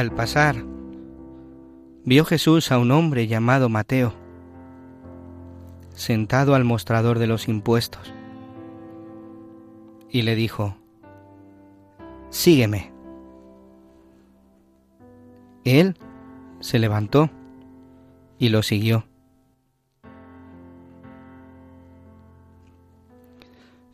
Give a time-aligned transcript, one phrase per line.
[0.00, 0.56] Al pasar,
[2.06, 4.14] vio Jesús a un hombre llamado Mateo,
[5.92, 8.14] sentado al mostrador de los impuestos,
[10.08, 10.74] y le dijo,
[12.30, 12.90] Sígueme.
[15.64, 15.98] Él
[16.60, 17.28] se levantó
[18.38, 19.04] y lo siguió.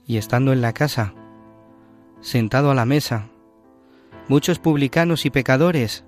[0.07, 1.15] Y estando en la casa,
[2.21, 3.27] sentado a la mesa,
[4.29, 6.05] Muchos publicanos y pecadores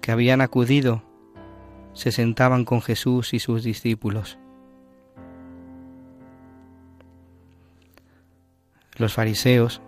[0.00, 1.02] que habían acudido
[1.92, 4.38] se sentaban con Jesús y sus discípulos.
[8.96, 9.82] Los fariseos,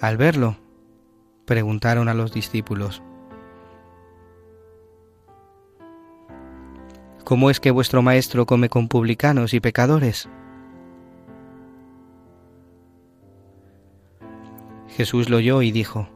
[0.00, 0.56] al verlo,
[1.46, 3.02] preguntaron a los discípulos,
[7.24, 10.28] ¿Cómo es que vuestro maestro come con publicanos y pecadores?
[14.90, 16.08] Jesús lo oyó y dijo,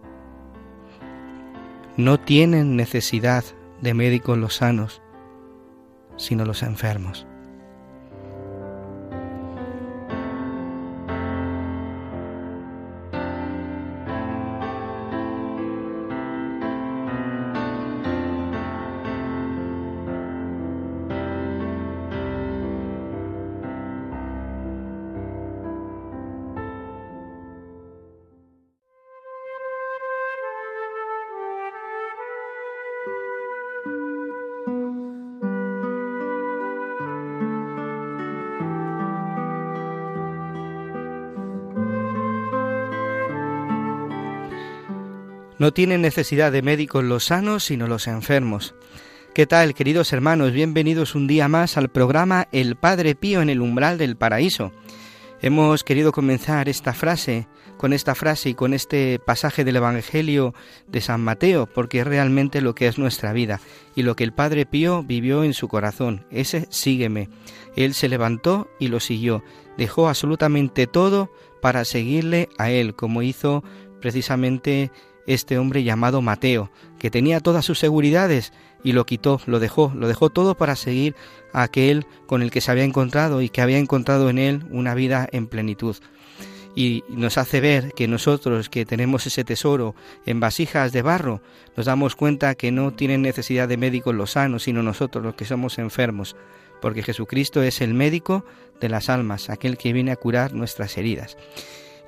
[2.05, 3.44] no tienen necesidad
[3.81, 5.03] de médicos los sanos,
[6.16, 7.27] sino los enfermos.
[45.60, 48.75] No tienen necesidad de médicos los sanos, sino los enfermos.
[49.34, 50.53] ¿Qué tal, queridos hermanos?
[50.53, 54.72] Bienvenidos un día más al programa El Padre Pío en el umbral del paraíso.
[55.43, 60.54] Hemos querido comenzar esta frase, con esta frase y con este pasaje del Evangelio
[60.87, 63.60] de San Mateo, porque es realmente lo que es nuestra vida
[63.94, 66.25] y lo que el Padre Pío vivió en su corazón.
[66.31, 67.28] Ese sígueme.
[67.77, 69.44] Él se levantó y lo siguió.
[69.77, 73.62] Dejó absolutamente todo para seguirle a él, como hizo
[74.00, 74.91] precisamente
[75.34, 78.52] este hombre llamado Mateo, que tenía todas sus seguridades
[78.82, 81.14] y lo quitó, lo dejó, lo dejó todo para seguir
[81.52, 84.94] a aquel con el que se había encontrado y que había encontrado en él una
[84.94, 85.96] vida en plenitud.
[86.74, 89.94] Y nos hace ver que nosotros que tenemos ese tesoro
[90.26, 91.42] en vasijas de barro,
[91.76, 95.44] nos damos cuenta que no tienen necesidad de médicos los sanos, sino nosotros los que
[95.44, 96.36] somos enfermos,
[96.80, 98.44] porque Jesucristo es el médico
[98.80, 101.36] de las almas, aquel que viene a curar nuestras heridas.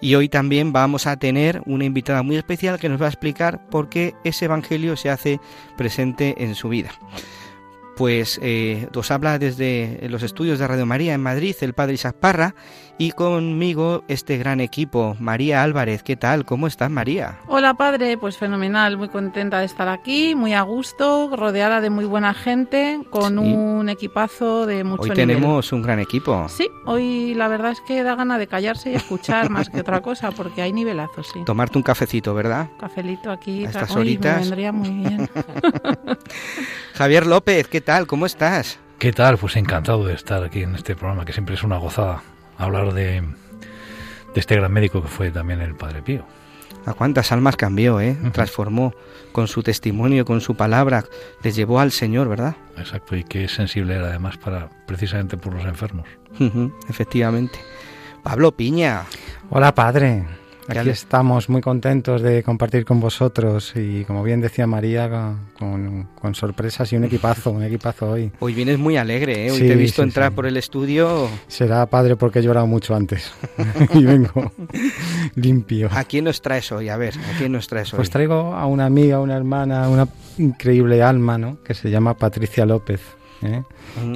[0.03, 3.65] Y hoy también vamos a tener una invitada muy especial que nos va a explicar
[3.69, 5.41] por qué ese Evangelio se hace
[5.77, 6.91] presente en su vida.
[7.97, 12.17] Pues eh, os habla desde los estudios de Radio María en Madrid el Padre Isaac
[12.19, 12.57] Parra
[12.99, 16.03] y conmigo este gran equipo, María Álvarez.
[16.03, 16.45] ¿Qué tal?
[16.45, 17.39] ¿Cómo estás, María?
[17.47, 18.17] Hola, Padre.
[18.17, 23.01] Pues fenomenal, muy contenta de estar aquí, muy a gusto, rodeada de muy buena gente,
[23.11, 26.47] con un equipazo de mucho Hoy tenemos un gran equipo.
[26.49, 30.01] Sí, hoy la verdad es que da gana de callarse y escuchar más que otra
[30.01, 31.45] cosa, porque hay nivelazos, sí.
[31.45, 32.69] Tomarte un cafecito, ¿verdad?
[32.79, 33.65] Cafelito aquí.
[33.65, 34.37] A estas Uy, horitas.
[34.37, 35.31] Me vendría muy bien.
[36.95, 38.07] Javier López, ¿qué tal?
[38.07, 38.79] ¿Cómo estás?
[38.99, 39.37] ¿Qué tal?
[39.39, 42.23] Pues encantado de estar aquí en este programa, que siempre es una gozada
[42.59, 46.25] hablar de, de este gran médico que fue también el Padre Pío.
[46.85, 48.17] ¿A cuántas almas cambió, eh?
[48.33, 48.93] Transformó
[49.31, 51.05] con su testimonio, con su palabra,
[51.43, 52.57] les llevó al Señor, ¿verdad?
[52.77, 56.09] Exacto, y qué sensible era además para precisamente por los enfermos.
[56.89, 57.59] Efectivamente.
[58.23, 59.05] Pablo Piña,
[59.51, 60.25] Hola, padre.
[60.81, 66.93] Aquí estamos muy contentos de compartir con vosotros y como bien decía María, con, sorpresas
[66.93, 68.33] y un equipazo, un equipazo hoy.
[68.41, 69.51] Hoy vienes muy alegre, ¿eh?
[69.51, 71.29] hoy te he visto entrar por el estudio.
[71.47, 73.33] Será padre porque he llorado mucho antes
[73.95, 74.53] y vengo
[75.35, 75.89] limpio.
[75.93, 76.89] ¿A quién nos traes hoy?
[76.89, 77.99] A ver, ¿a quién nos traes hoy?
[77.99, 80.09] Pues traigo a una amiga, una hermana, una
[80.39, 81.59] increíble alma, ¿no?
[81.63, 83.01] Que se llama Patricia López.
[83.43, 83.63] ¿Eh?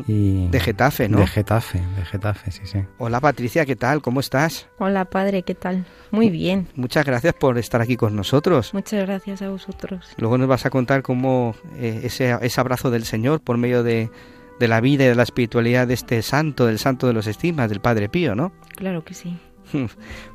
[0.07, 1.19] Y de Getafe, ¿no?
[1.19, 2.79] De Getafe, de Getafe, sí, sí.
[2.99, 4.03] Hola Patricia, ¿qué tal?
[4.03, 4.69] ¿Cómo estás?
[4.79, 5.85] Hola padre, ¿qué tal?
[6.11, 6.69] Muy bien.
[6.75, 8.73] Muchas gracias por estar aquí con nosotros.
[8.75, 10.07] Muchas gracias a vosotros.
[10.17, 14.11] Luego nos vas a contar cómo eh, ese, ese abrazo del Señor por medio de,
[14.59, 17.69] de la vida y de la espiritualidad de este santo, del santo de los estimas,
[17.69, 18.53] del Padre Pío, ¿no?
[18.77, 19.39] Claro que sí.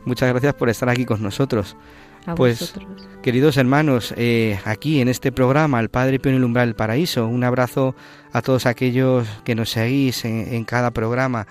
[0.05, 1.75] Muchas gracias por estar aquí con nosotros
[2.35, 2.73] pues,
[3.21, 7.27] queridos hermanos, eh, aquí en este programa, el Padre Pío en el Umbral del Paraíso,
[7.27, 7.95] un abrazo
[8.31, 11.47] a todos aquellos que nos seguís en, cada programa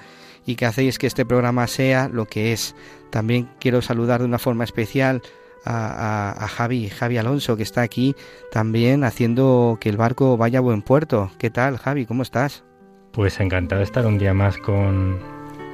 [0.46, 2.75] y que hacéis que este programa sea lo que es.
[3.11, 5.22] También quiero saludar de una forma especial
[5.64, 8.14] a, Javi, Javi Alonso, que está aquí
[8.50, 11.31] también haciendo que el barco vaya a buen puerto.
[11.38, 12.06] ¿Qué tal, Javi?
[12.06, 12.64] ¿Cómo estás?
[13.12, 15.19] Pues encantado de estar un día más con,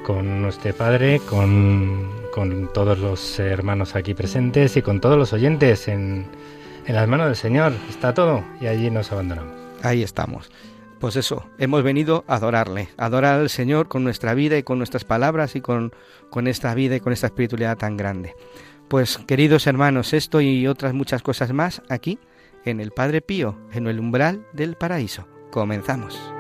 [0.07, 5.89] con nuestro Padre, con con todos los hermanos aquí presentes y con todos los oyentes
[5.89, 6.27] en,
[6.87, 7.73] las manos del Señor.
[7.89, 9.55] Está todo y allí nos abandonamos.
[9.83, 10.51] Ahí estamos.
[11.01, 14.77] Pues eso, hemos venido a adorarle, a adorar al Señor con nuestra vida y con
[14.77, 15.95] nuestras palabras y con,
[16.29, 18.35] con esta vida y con esta espiritualidad tan grande.
[18.89, 22.19] Pues queridos hermanos, esto y otras muchas cosas más aquí
[22.67, 25.27] en el Padre Pío, en el umbral del paraíso.
[25.51, 26.36] Comenzamos.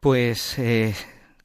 [0.00, 0.94] Pues eh,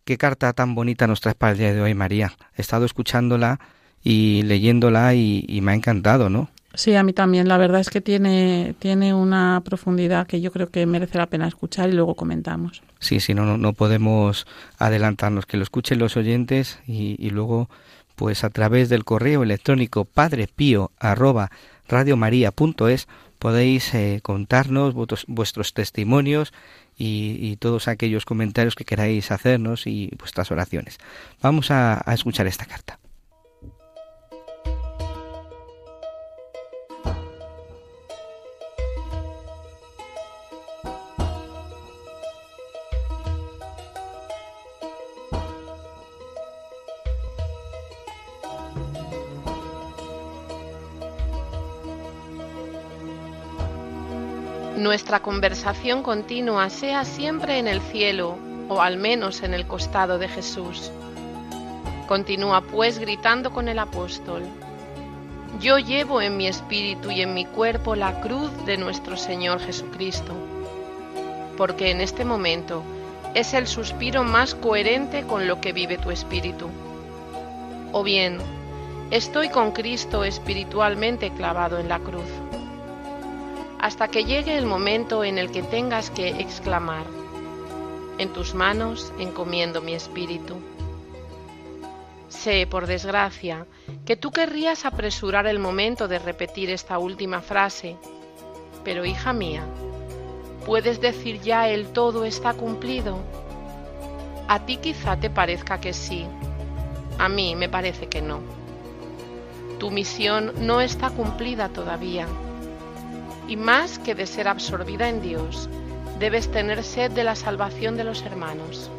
[0.05, 2.31] qué carta tan bonita nos traes para el día de hoy, María.
[2.55, 3.59] He estado escuchándola
[4.01, 6.49] y leyéndola y, me ha encantado, ¿no?
[6.73, 7.49] Sí, a mí también.
[7.49, 11.49] La verdad es que tiene, tiene una profundidad que yo creo que merece la pena
[11.49, 12.81] escuchar y luego comentamos.
[12.99, 14.47] Sí, sí, no, no, podemos
[14.77, 17.69] adelantarnos, que lo escuchen los oyentes y, luego,
[18.15, 21.49] pues a través del correo electrónico padrepío arroba
[23.37, 24.95] podéis eh, contarnos
[25.27, 26.53] vuestros testimonios
[26.97, 30.97] y, todos aquellos comentarios que queráis hacernos y vuestras oraciones.
[31.41, 32.99] Vamos a escuchar esta carta.
[54.95, 58.37] Nuestra conversación continua sea siempre en el cielo
[58.69, 60.89] o al menos en el costado de Jesús.
[62.07, 64.43] Continúa pues gritando con el apóstol,
[65.59, 70.31] yo llevo en mi espíritu y en mi cuerpo la cruz de nuestro Señor Jesucristo,
[71.57, 72.81] porque en este momento
[73.33, 76.69] es el suspiro más coherente con lo que vive tu espíritu.
[77.91, 78.37] O bien,
[79.11, 82.29] estoy con Cristo espiritualmente clavado en la cruz
[83.85, 87.05] hasta que llegue el momento en el que tengas que exclamar,
[88.17, 90.55] en tus manos encomiendo mi espíritu.
[92.27, 93.67] Sé, por desgracia,
[94.03, 97.95] que tú querrías apresurar el momento de repetir esta última frase,
[98.83, 99.63] pero hija mía,
[100.65, 103.19] ¿puedes decir ya el todo está cumplido?
[104.47, 106.25] A ti quizá te parezca que sí,
[107.19, 108.39] a mí me parece que no.
[109.77, 112.25] Tu misión no está cumplida todavía
[113.47, 115.69] y más que de ser absorbida en Dios,
[116.19, 118.89] debes tener sed de la salvación de los hermanos.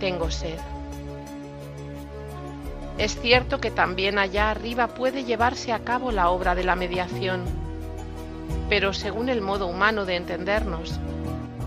[0.00, 0.58] Tengo sed.
[2.98, 7.42] Es cierto que también allá arriba puede llevarse a cabo la obra de la mediación,
[8.68, 10.98] pero según el modo humano de entendernos,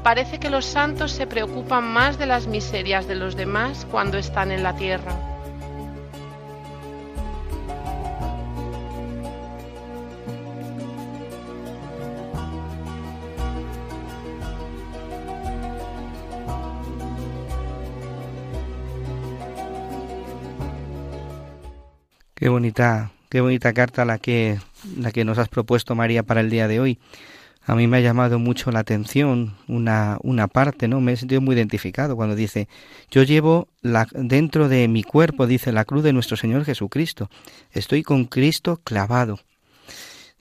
[0.03, 4.51] parece que los santos se preocupan más de las miserias de los demás cuando están
[4.51, 5.26] en la tierra
[22.37, 24.59] Qué bonita, qué bonita carta la que,
[24.95, 26.99] la que nos has propuesto, María, para el día de hoy.
[27.65, 31.01] A mí me ha llamado mucho la atención una, una parte, ¿no?
[31.01, 32.67] Me he sentido muy identificado cuando dice,
[33.09, 37.27] yo llevo la, dentro de mi cuerpo, dice, la cruz de nuestro Señor Jesucristo.
[37.71, 39.39] Estoy con Cristo clavado.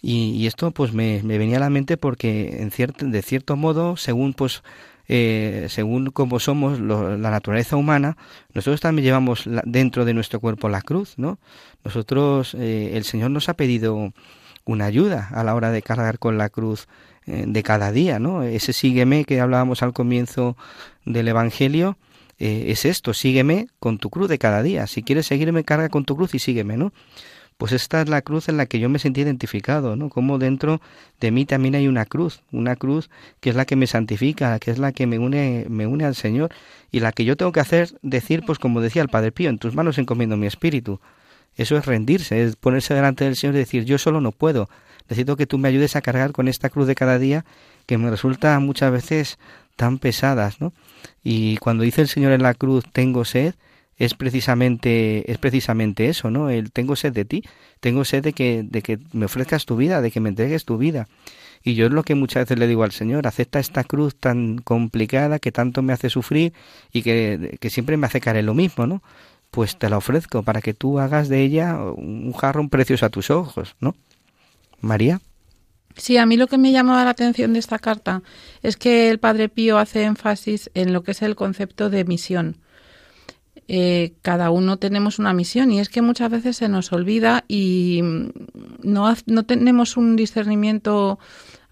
[0.03, 3.57] Y, y esto pues me, me, venía a la mente porque en cierto, de cierto
[3.57, 4.63] modo, según pues
[5.09, 8.17] eh, según como somos la naturaleza humana,
[8.55, 11.39] nosotros también llevamos dentro de nuestro cuerpo la cruz, ¿no?
[11.85, 14.13] Nosotros, eh, el Señor nos ha pedido
[14.65, 16.89] una ayuda a la hora de cargar con la cruz
[17.27, 18.43] eh, de cada día, ¿no?
[18.43, 20.57] Ese sígueme que hablábamos al comienzo
[21.05, 21.97] del Evangelio,
[22.39, 24.87] eh, es esto, sígueme con tu cruz de cada día.
[24.87, 26.93] Si quieres seguirme, carga con tu cruz y sígueme, ¿no?
[27.59, 30.11] Pues esta es la cruz en la que yo me sentí identificado, ¿no?
[30.11, 30.81] Como dentro
[31.21, 33.09] de mí también hay una cruz, una cruz
[33.41, 36.15] que es la que me santifica, que es la que me une, me une al
[36.15, 36.51] Señor
[36.91, 39.59] y la que yo tengo que hacer, decir, pues como decía el Padre Pío, en
[39.59, 41.01] tus manos encomiendo mi espíritu.
[41.57, 44.69] Eso es rendirse, es ponerse delante del Señor y decir, yo solo no puedo,
[45.09, 47.47] necesito que tú me ayudes a cargar con esta cruz de cada día
[47.87, 49.39] que me resulta muchas veces
[49.77, 50.75] tan pesadas, ¿no?
[51.23, 53.55] Y cuando dice el Señor en la cruz, tengo sed,
[53.97, 56.51] es precisamente es precisamente eso, ¿no?
[56.51, 57.43] El tengo sed de ti,
[57.81, 60.77] tengo sed de que de que me ofrezcas tu vida, de que me entregues tu
[60.77, 61.09] vida.
[61.65, 64.59] Y yo es lo que muchas veces le digo al Señor, acepta esta cruz tan
[64.59, 66.53] complicada que tanto me hace sufrir
[66.93, 69.03] y que, que siempre me hace caer lo mismo, ¿no?
[69.51, 73.31] Pues te la ofrezco para que tú hagas de ella un jarrón precioso a tus
[73.31, 73.97] ojos, ¿no?
[74.81, 75.21] María.
[75.97, 78.23] Sí, a mí lo que me llamaba la atención de esta carta
[78.63, 82.59] es que el Padre Pío hace énfasis en lo que es el concepto de misión.
[83.69, 88.01] Eh, cada uno tenemos una misión y es que muchas veces se nos olvida y
[88.83, 91.19] no, no tenemos un discernimiento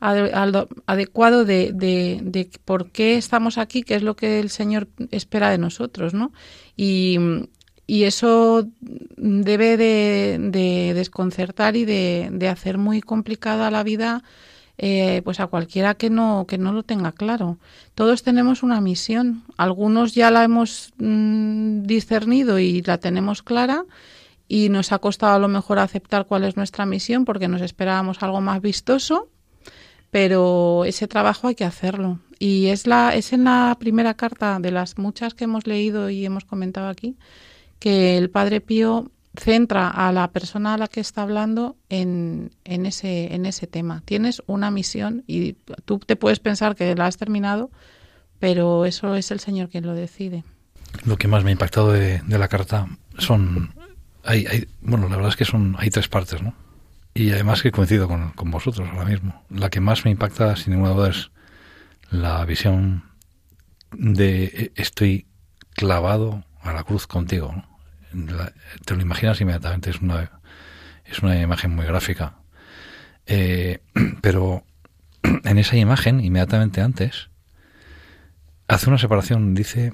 [0.01, 5.59] adecuado de, de, por qué estamos aquí, qué es lo que el Señor espera de
[5.59, 6.33] nosotros, ¿no?
[6.77, 7.19] Y,
[7.87, 8.69] y eso
[9.17, 14.23] debe de, de desconcertar y de, de, hacer muy complicada la vida
[14.79, 17.59] eh, pues a cualquiera que no que no lo tenga claro.
[17.95, 19.45] Todos tenemos una misión.
[19.57, 23.85] Algunos ya la hemos mm, discernido y la tenemos clara
[24.49, 28.23] y nos ha costado a lo mejor aceptar cuál es nuestra misión porque nos esperábamos
[28.23, 29.29] algo más vistoso
[30.15, 32.21] pero ese trabajo hay que hacerlo.
[32.39, 36.25] Y es la es en la primera carta de las muchas que hemos leído y
[36.25, 37.17] hemos comentado aquí
[37.81, 42.87] que el Padre Pío centra a la persona a la que está hablando en, en,
[42.87, 44.03] ese, en ese tema.
[44.05, 47.71] Tienes una misión y tú te puedes pensar que la has terminado,
[48.39, 50.45] pero eso es el Señor quien lo decide.
[51.05, 52.87] Lo que más me ha impactado de, de la carta
[53.19, 53.75] son...
[54.25, 56.55] Hay, hay, bueno, la verdad es que son hay tres partes, ¿no?
[57.13, 59.45] Y además que coincido con, con vosotros ahora mismo.
[59.51, 61.31] La que más me impacta, sin ninguna duda, es
[62.11, 63.05] la visión
[63.93, 65.27] de eh, estoy
[65.75, 67.74] clavado a la cruz contigo, ¿no?
[68.85, 70.41] Te lo imaginas inmediatamente, es una,
[71.05, 72.37] es una imagen muy gráfica.
[73.27, 73.81] Eh,
[74.21, 74.65] pero
[75.45, 77.31] en esa imagen, inmediatamente antes,
[78.69, 79.93] hace una separación, dice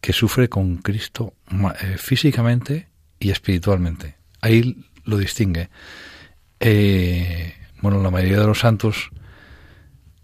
[0.00, 1.34] que sufre con Cristo
[1.80, 4.16] eh, físicamente y espiritualmente.
[4.40, 5.70] Ahí lo distingue.
[6.58, 9.10] Eh, bueno, la mayoría de los santos,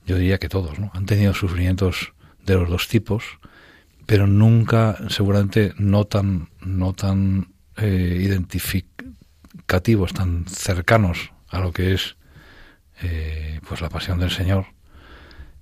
[0.06, 0.90] yo diría que todos, ¿no?
[0.94, 2.12] han tenido sufrimientos
[2.44, 3.38] de los dos tipos,
[4.08, 12.16] pero nunca, seguramente, no tan, no tan eh, identificativos, tan cercanos a lo que es
[13.02, 14.68] eh, pues la pasión del Señor,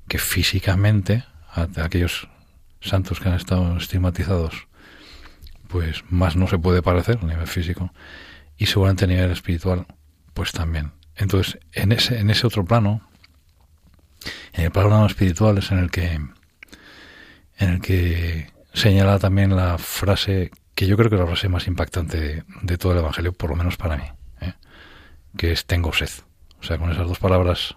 [0.07, 2.29] que físicamente, a, aquellos
[2.81, 4.69] santos que han estado estigmatizados,
[5.67, 7.93] pues más no se puede parecer a nivel físico,
[8.57, 9.89] y seguramente a nivel espiritual,
[10.35, 10.93] pues también.
[11.17, 13.01] Entonces, en ese, en ese otro plano,
[14.53, 16.21] en el plano espiritual es en el que
[17.59, 21.67] en el que señala también la frase que yo creo que es la frase más
[21.67, 24.05] impactante de, todo el Evangelio, por lo menos para mí,
[24.43, 24.53] ¿eh?
[25.37, 26.11] que es tengo sed.
[26.61, 27.77] O sea, con esas dos palabras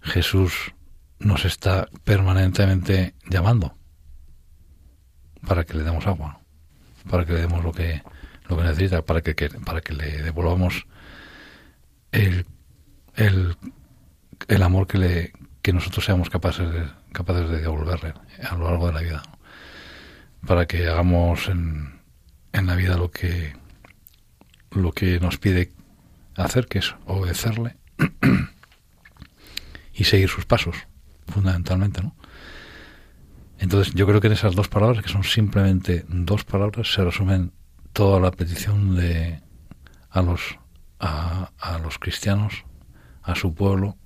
[0.00, 0.72] Jesús
[1.18, 3.76] nos está permanentemente llamando
[5.46, 6.40] para que le demos agua,
[7.10, 8.02] para que le demos lo que
[8.48, 10.86] lo que necesita, para que, para que le devolvamos
[12.10, 12.46] el,
[13.14, 13.56] el,
[14.48, 18.14] el amor que le que nosotros seamos capaces de, capaces de devolverle
[18.48, 19.22] a lo largo de la vida.
[20.46, 22.00] Para que hagamos en,
[22.52, 23.54] en la vida lo que,
[24.70, 25.72] lo que nos pide
[26.36, 27.76] hacer, que es obedecerle
[29.94, 30.76] y seguir sus pasos,
[31.26, 32.16] fundamentalmente, ¿no?
[33.58, 37.52] Entonces, yo creo que en esas dos palabras, que son simplemente dos palabras, se resumen
[37.92, 39.40] toda la petición de
[40.10, 40.58] a los
[40.98, 42.64] a, a los cristianos,
[43.22, 43.96] a su pueblo,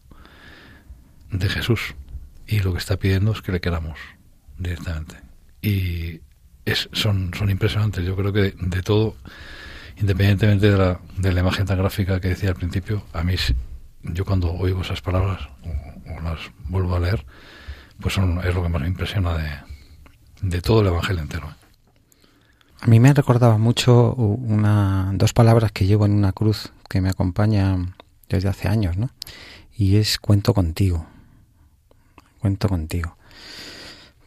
[1.30, 1.94] de Jesús.
[2.46, 3.98] Y lo que está pidiendo es que le queramos
[4.58, 5.16] directamente.
[5.62, 6.20] Y
[6.64, 8.04] es, son, son impresionantes.
[8.04, 9.16] Yo creo que de, todo,
[9.98, 13.34] independientemente de la, de la imagen tan gráfica que decía al principio, a mí,
[14.02, 16.38] yo cuando oigo esas palabras o, las
[16.68, 17.26] vuelvo a leer,
[18.00, 19.50] pues son, es lo que más me impresiona de,
[20.42, 21.48] de todo el Evangelio entero.
[22.80, 27.08] A mí me recordaba mucho una, dos palabras que llevo en una cruz que me
[27.08, 27.76] acompaña
[28.28, 29.10] desde hace años, ¿no?
[29.76, 31.06] Y es cuento contigo
[32.46, 33.16] cuento contigo.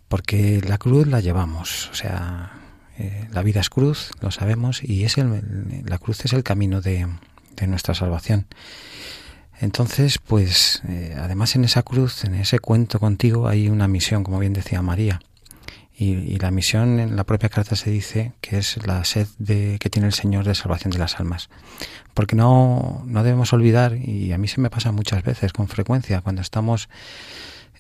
[0.10, 2.52] Porque la cruz la llevamos, o sea,
[2.98, 6.82] eh, la vida es cruz, lo sabemos, y es el, la cruz es el camino
[6.82, 7.08] de,
[7.56, 8.46] de nuestra salvación.
[9.62, 14.40] Entonces, pues, eh, además en esa cruz, en ese cuento contigo, hay una misión, como
[14.40, 15.22] bien decía María.
[15.98, 19.90] Y, la misión en la propia carta se dice que es la sed de, que
[19.90, 21.50] tiene el Señor de salvación de las almas.
[22.14, 26.22] Porque no, no debemos olvidar, y a mí se me pasa muchas veces, con frecuencia,
[26.22, 26.90] cuando estamos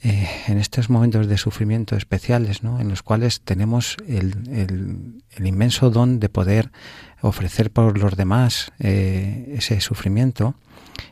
[0.01, 2.79] eh, en estos momentos de sufrimiento especiales, ¿no?
[2.79, 6.71] en los cuales tenemos el, el, inmenso don de poder
[7.21, 10.55] ofrecer por los demás eh, ese sufrimiento,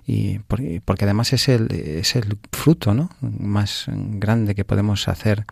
[0.05, 3.09] y porque además es el, es el fruto ¿no?
[3.19, 5.45] más grande que podemos hacer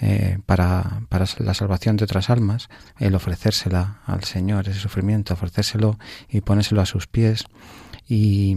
[0.00, 5.98] eh, para, para la salvación de otras almas, el ofrecérsela al Señor, ese sufrimiento, ofrecérselo
[6.30, 7.44] y ponérselo a sus pies.
[8.08, 8.56] Y,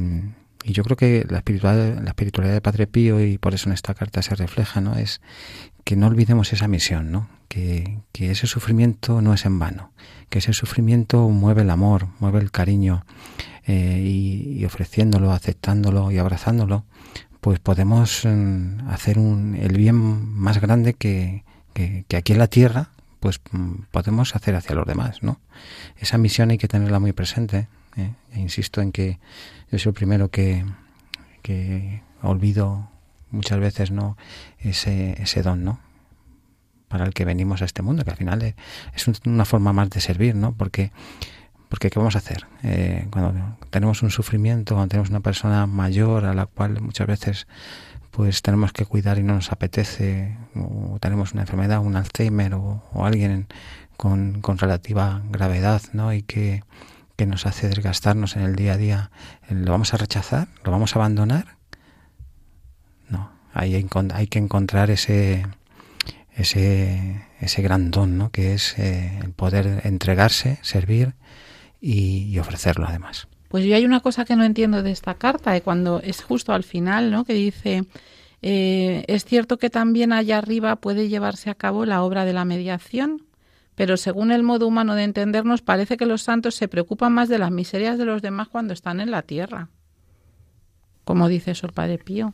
[0.63, 3.73] y yo creo que la espiritualidad, la espiritualidad de Padre Pío, y por eso en
[3.73, 4.95] esta carta se refleja, ¿no?
[4.95, 5.21] es
[5.83, 7.27] que no olvidemos esa misión, ¿no?
[7.47, 9.91] que, que ese sufrimiento no es en vano,
[10.29, 13.05] que ese sufrimiento mueve el amor, mueve el cariño,
[13.65, 16.83] eh, y, ofreciéndolo, aceptándolo y abrazándolo,
[17.39, 21.43] pues podemos mm, hacer un, el bien más grande que,
[21.73, 22.89] que, aquí en la tierra,
[23.21, 25.39] pues mm, podemos hacer hacia los demás, ¿no?
[25.97, 27.69] Esa misión hay que tenerla muy presente.
[27.95, 28.11] ¿eh?
[28.33, 29.19] E insisto en que
[29.79, 30.65] soy el primero que,
[31.41, 32.89] que olvido
[33.31, 34.17] muchas veces, ¿no?
[34.59, 35.79] Ese, ese don, ¿no?
[36.87, 38.55] Para el que venimos a este mundo, que al final
[38.95, 40.53] es una forma más de servir, ¿no?
[40.53, 40.91] Porque
[41.73, 42.45] porque ¿qué vamos a hacer?
[42.61, 47.47] Eh, cuando tenemos un sufrimiento, cuando tenemos una persona mayor a la cual muchas veces
[48.11, 52.79] pues tenemos que cuidar y no nos apetece, o tenemos una enfermedad, un Alzheimer o,
[53.03, 53.47] alguien
[53.97, 56.13] con, con, relativa gravedad, ¿no?
[56.13, 56.61] Y que,
[57.15, 59.11] que nos hace desgastarnos en el día a día,
[59.49, 60.47] ¿lo vamos a rechazar?
[60.63, 61.57] ¿Lo vamos a abandonar?
[63.09, 63.75] No, hay,
[64.13, 65.45] hay que encontrar ese,
[66.35, 68.31] ese, ese gran don, ¿no?
[68.31, 71.13] Que es eh, el poder entregarse, servir
[71.79, 73.27] y, ofrecerlo además.
[73.49, 76.53] Pues yo hay una cosa que no entiendo de esta carta, de cuando es justo
[76.53, 77.23] al final, ¿no?
[77.23, 77.83] Que dice,
[78.41, 82.45] eh, es cierto que también allá arriba puede llevarse a cabo la obra de la
[82.45, 83.21] mediación,
[83.75, 87.39] pero según el modo humano de entendernos, parece que los santos se preocupan más de
[87.39, 89.69] las miserias de los demás cuando están en la tierra.
[91.03, 92.33] Como dice eso el Padre Pío.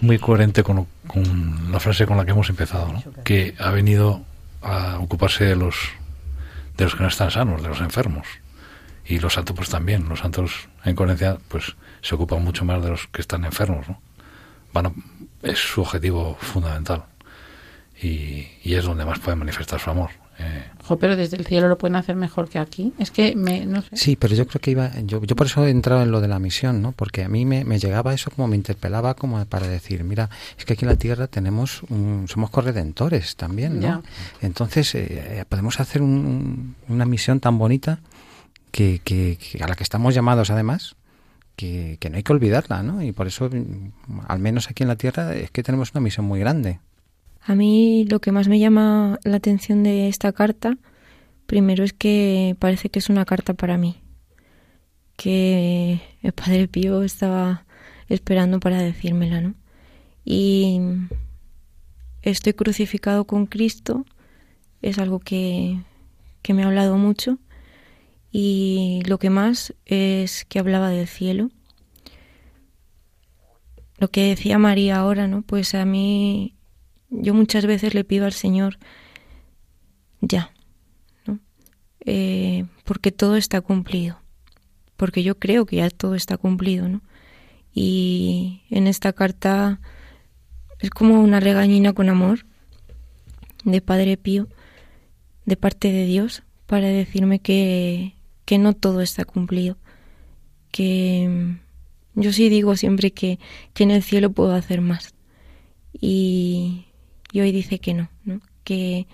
[0.00, 3.02] Muy coherente con, con la frase con la que hemos empezado, ¿no?
[3.24, 4.22] que ha venido
[4.60, 5.76] a ocuparse de los
[6.76, 8.26] de los que no están sanos, de los enfermos.
[9.06, 12.90] Y los santos pues también, los santos en coherencia pues se ocupan mucho más de
[12.90, 14.02] los que están enfermos, ¿no?
[14.74, 14.92] Van
[15.42, 17.04] es su objetivo fundamental
[18.00, 20.10] y, y, es donde más pueden manifestar su amor.
[20.38, 20.64] Eh.
[21.00, 22.92] pero desde el cielo lo pueden hacer mejor que aquí.
[22.98, 23.88] Es que me, no sé.
[23.96, 26.28] Sí, pero yo creo que iba, yo, yo por eso he entrado en lo de
[26.28, 26.92] la misión, ¿no?
[26.92, 30.28] Porque a mí me, me llegaba eso como me interpelaba como para decir, mira,
[30.58, 31.82] es que aquí en la tierra tenemos,
[32.26, 34.02] somos corredentores también, ¿no?
[34.42, 38.00] Entonces eh, podemos hacer una misión tan bonita
[38.70, 40.96] que, que, a la que estamos llamados además.
[41.56, 43.02] Que, que no hay que olvidarla, ¿no?
[43.02, 43.48] Y por eso,
[44.28, 46.80] al menos aquí en la Tierra, es que tenemos una misión muy grande.
[47.46, 50.78] A mí lo que más me llama la atención de esta carta,
[51.46, 54.02] primero es que parece que es una carta para mí,
[55.16, 57.64] que el Padre Pío estaba
[58.08, 59.54] esperando para decírmela, ¿no?
[60.24, 60.80] Y
[62.22, 64.04] estoy crucificado con Cristo,
[64.82, 65.80] es algo que,
[66.42, 67.38] que me ha hablado mucho,
[68.32, 71.50] y lo que más es que hablaba del cielo.
[73.98, 75.42] Lo que decía María ahora, ¿no?
[75.42, 76.55] Pues a mí
[77.10, 78.78] yo muchas veces le pido al Señor
[80.20, 80.50] ya,
[81.26, 81.38] ¿no?
[82.00, 84.20] Eh, porque todo está cumplido,
[84.96, 87.02] porque yo creo que ya todo está cumplido, ¿no?
[87.72, 89.80] Y en esta carta
[90.78, 92.46] es como una regañina con amor
[93.64, 94.48] de Padre Pío,
[95.44, 98.14] de parte de Dios, para decirme que,
[98.44, 99.76] que no todo está cumplido,
[100.72, 101.56] que
[102.14, 103.38] yo sí digo siempre que,
[103.74, 105.14] que en el cielo puedo hacer más.
[105.92, 106.85] Y,
[107.36, 108.40] y hoy dice que no, ¿no?
[108.64, 109.06] Que,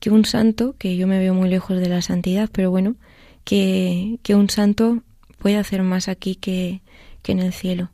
[0.00, 2.96] que un santo, que yo me veo muy lejos de la santidad, pero bueno,
[3.44, 5.02] que, que un santo
[5.36, 6.80] puede hacer más aquí que,
[7.20, 7.90] que en el cielo.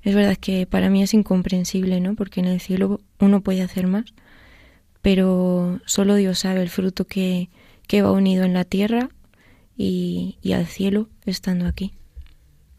[0.00, 2.14] Es verdad que para mí es incomprensible, ¿no?
[2.14, 4.06] Porque en el cielo uno puede hacer más,
[5.02, 7.50] pero solo Dios sabe el fruto que,
[7.86, 9.10] que va unido en la tierra
[9.76, 11.92] y, y al cielo estando aquí.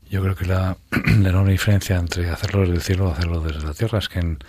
[0.10, 0.76] Yo creo que la,
[1.22, 4.18] la, enorme diferencia entre hacerlo desde el cielo y hacerlo desde la tierra es que
[4.18, 4.40] en,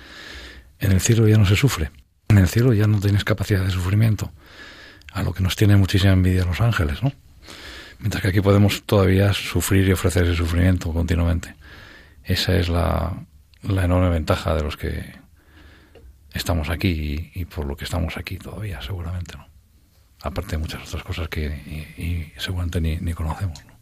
[0.81, 1.91] en el cielo ya no se sufre.
[2.29, 4.33] En el cielo ya no tienes capacidad de sufrimiento,
[5.13, 7.13] a lo que nos tiene muchísima envidia los ángeles, ¿no?
[7.99, 11.55] Mientras que aquí podemos todavía sufrir y ofrecer ese sufrimiento continuamente.
[12.25, 13.25] Esa es la,
[13.63, 15.19] enorme ventaja de los que
[16.35, 19.47] estamos aquí y, por lo que estamos aquí todavía, seguramente, ¿no?
[20.23, 21.47] aparte de muchas otras cosas que
[21.97, 23.65] y seguramente ni, ni conocemos.
[23.65, 23.73] ¿no?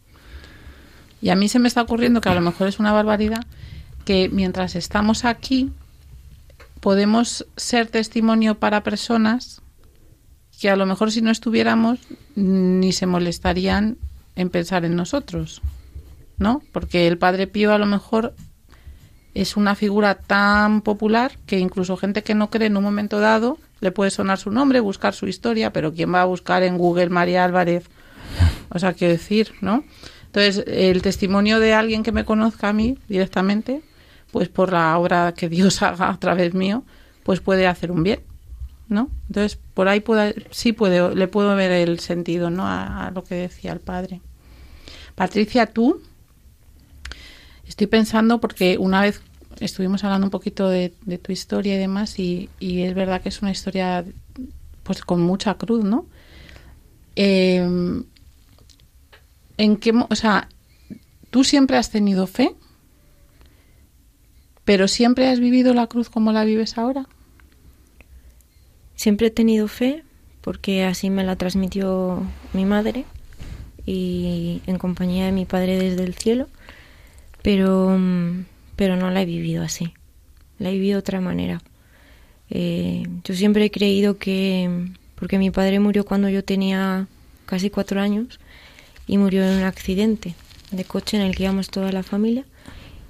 [1.25, 3.43] Y a mí se me está ocurriendo que a lo mejor es una barbaridad
[4.05, 5.73] que mientras estamos aquí
[6.85, 9.63] podemos ser testimonio para personas
[10.61, 11.99] que a lo mejor si no estuviéramos
[12.35, 13.97] ni se molestarían
[14.37, 15.63] en pensar en nosotros,
[16.37, 16.61] ¿no?
[16.73, 18.35] Porque el Padre Pío a lo mejor
[19.33, 23.57] es una figura tan popular que incluso gente que no cree en un momento dado
[23.81, 27.09] le puede sonar su nombre, buscar su historia, pero ¿quién va a buscar en Google
[27.09, 27.89] María Álvarez?
[28.69, 29.85] O sea, quiero decir, ¿no?
[30.27, 33.81] Entonces, el testimonio de alguien que me conozca a mí directamente,
[34.35, 36.83] pues por la obra que Dios haga a través mío,
[37.23, 38.19] pues puede hacer un bien,
[38.89, 39.09] ¿no?
[39.29, 42.65] Entonces, por ahí puede, sí puede, le puedo ver el sentido, ¿no?
[42.67, 44.23] A, lo que decía el padre.
[45.15, 46.03] Patricia, tú,
[47.65, 49.23] estoy pensando porque una vez
[49.61, 53.29] estuvimos hablando un poquito de, de tu historia y demás y, y, es verdad que
[53.29, 54.05] es una historia
[54.83, 56.07] pues con mucha cruz, ¿no?
[57.15, 58.03] Eh,
[59.59, 60.49] ¿En qué, o sea,
[61.31, 62.57] tú siempre has tenido fe,
[64.65, 67.07] pero siempre has vivido la cruz como la vives ahora?
[68.95, 70.05] Siempre he tenido fe
[70.41, 72.23] porque así me la transmitió
[72.53, 73.05] mi madre
[73.87, 76.49] y en compañía de mi padre desde el cielo,
[77.43, 77.99] pero,
[78.77, 79.95] pero no la he vivido así,
[80.59, 81.63] la he vivido de otra manera.
[82.51, 87.07] Eh, yo siempre he creído que, porque mi padre murió cuando yo tenía
[87.47, 88.39] casi cuatro años
[89.07, 90.35] y murió en un accidente
[90.71, 92.45] de coche en el que íbamos toda la familia,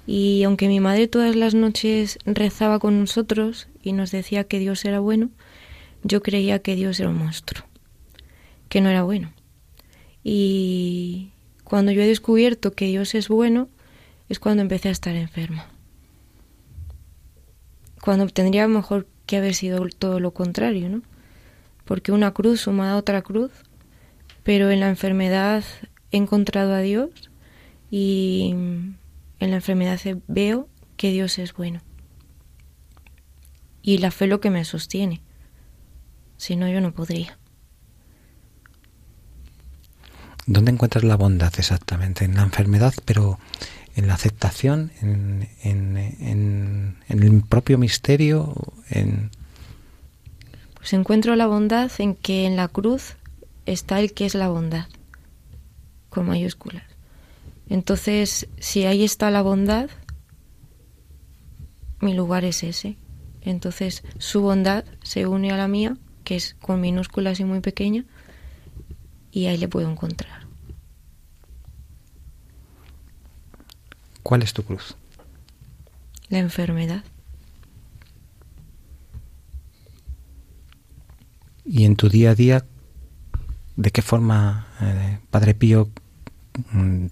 [0.07, 4.85] y aunque mi madre todas las noches rezaba con nosotros y nos decía que Dios
[4.85, 5.31] era bueno,
[6.03, 7.65] yo creía que Dios era un monstruo,
[8.69, 9.33] que no era bueno.
[10.23, 11.31] Y
[11.65, 13.69] cuando yo he descubierto que Dios es bueno,
[14.29, 15.67] es cuando empecé a estar enferma.
[18.03, 21.03] Cuando tendría mejor que haber sido todo lo contrario, ¿no?
[21.87, 23.53] Porque una cruz sumada a otra cruz,
[24.43, 25.65] pero en la enfermedad
[26.11, 27.31] he encontrado a Dios
[27.91, 28.55] y
[29.45, 31.81] en la enfermedad veo que Dios es bueno.
[33.83, 35.21] Y la fe lo que me sostiene.
[36.37, 37.39] Si no, yo no podría.
[40.47, 42.25] ¿Dónde encuentras la bondad exactamente?
[42.25, 43.39] En la enfermedad, pero
[43.95, 48.55] en la aceptación, en, en, en, en el propio misterio,
[48.91, 49.31] en...
[50.75, 53.17] Pues encuentro la bondad en que en la cruz
[53.65, 54.87] está el que es la bondad,
[56.11, 56.94] con mayúsculas.
[57.69, 59.89] Entonces, si ahí está la bondad,
[62.01, 62.97] mi lugar es ese.
[63.41, 68.05] Entonces, su bondad se une a la mía, que es con minúsculas y muy pequeña,
[69.31, 70.47] y ahí le puedo encontrar.
[74.23, 74.97] ¿Cuál es tu cruz?
[76.29, 77.05] La enfermedad.
[81.65, 82.67] Y en tu día a día,
[83.77, 85.91] ¿de qué forma eh, Padre Pío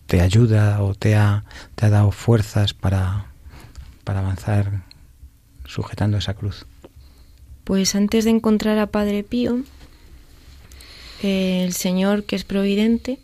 [0.06, 3.26] te ayuda o te ha, te ha dado fuerzas para,
[4.04, 4.82] para avanzar
[5.64, 6.66] sujetando esa cruz?
[7.64, 9.62] Pues antes de encontrar a Padre Pío,
[11.22, 13.20] eh, el Señor, que es providente,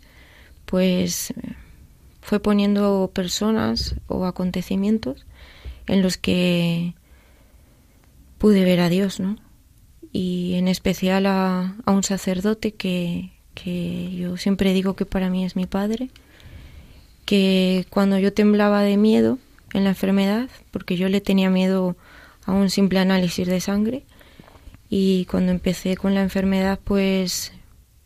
[0.65, 1.35] pues
[2.21, 5.27] fue poniendo personas o acontecimientos
[5.87, 6.95] en los que
[8.39, 9.37] pude ver a Dios, ¿no?
[10.13, 15.45] Y en especial a, a un sacerdote que, que yo siempre digo que para mí
[15.45, 16.11] es mi padre,
[17.25, 19.39] que cuando yo temblaba de miedo
[19.73, 21.97] en la enfermedad, porque yo le tenía miedo
[22.45, 24.05] a un simple análisis de sangre,
[24.89, 27.53] y cuando empecé con la enfermedad, pues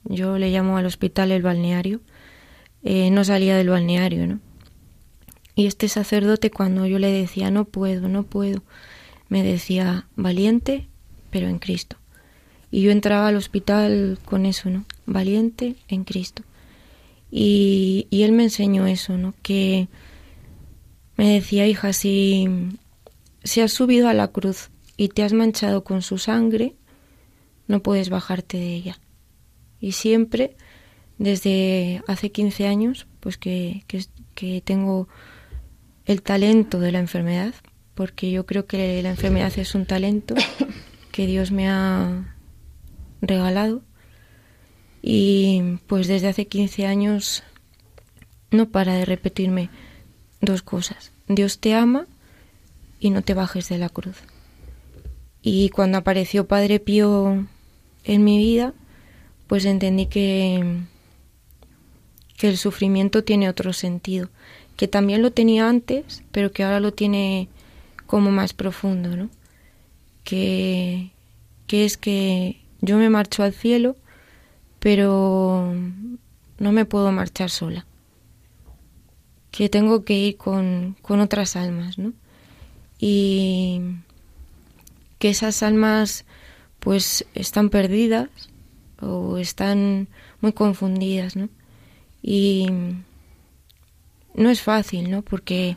[0.04, 2.00] yo le llamo al hospital el balneario,
[2.82, 4.40] eh, no salía del balneario, ¿no?
[5.54, 8.62] Y este sacerdote cuando yo le decía no puedo, no puedo,
[9.28, 10.88] me decía valiente,
[11.30, 11.96] pero en Cristo.
[12.72, 14.86] Y yo entraba al hospital con eso, ¿no?
[15.04, 16.42] Valiente en Cristo.
[17.30, 19.34] Y, y él me enseñó eso, ¿no?
[19.42, 19.88] Que
[21.16, 22.48] me decía, hija, si,
[23.44, 26.74] si has subido a la cruz y te has manchado con su sangre,
[27.68, 28.98] no puedes bajarte de ella.
[29.78, 30.56] Y siempre,
[31.18, 34.02] desde hace 15 años, pues que, que,
[34.34, 35.08] que tengo
[36.06, 37.54] el talento de la enfermedad,
[37.94, 40.34] porque yo creo que la enfermedad es un talento
[41.12, 42.31] que Dios me ha
[43.22, 43.82] regalado.
[45.00, 47.42] Y pues desde hace 15 años
[48.50, 49.70] no para de repetirme
[50.40, 51.12] dos cosas.
[51.28, 52.06] Dios te ama
[53.00, 54.16] y no te bajes de la cruz.
[55.40, 57.46] Y cuando apareció Padre Pío
[58.04, 58.74] en mi vida,
[59.48, 60.82] pues entendí que,
[62.36, 64.28] que el sufrimiento tiene otro sentido,
[64.76, 67.48] que también lo tenía antes, pero que ahora lo tiene
[68.06, 69.30] como más profundo, ¿no?
[70.22, 71.10] Que,
[71.66, 73.96] que es que yo me marcho al cielo,
[74.78, 75.72] pero
[76.58, 77.86] no me puedo marchar sola.
[79.50, 82.12] Que tengo que ir con, con otras almas, ¿no?
[82.98, 83.80] Y
[85.18, 86.24] que esas almas
[86.80, 88.28] pues están perdidas
[89.00, 90.08] o están
[90.40, 91.48] muy confundidas, ¿no?
[92.20, 92.66] Y
[94.34, 95.22] no es fácil, ¿no?
[95.22, 95.76] Porque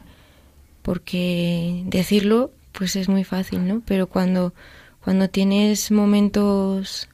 [0.81, 3.81] porque decirlo pues es muy fácil, ¿no?
[3.85, 4.53] Pero cuando
[5.05, 7.09] cuando tienes momentos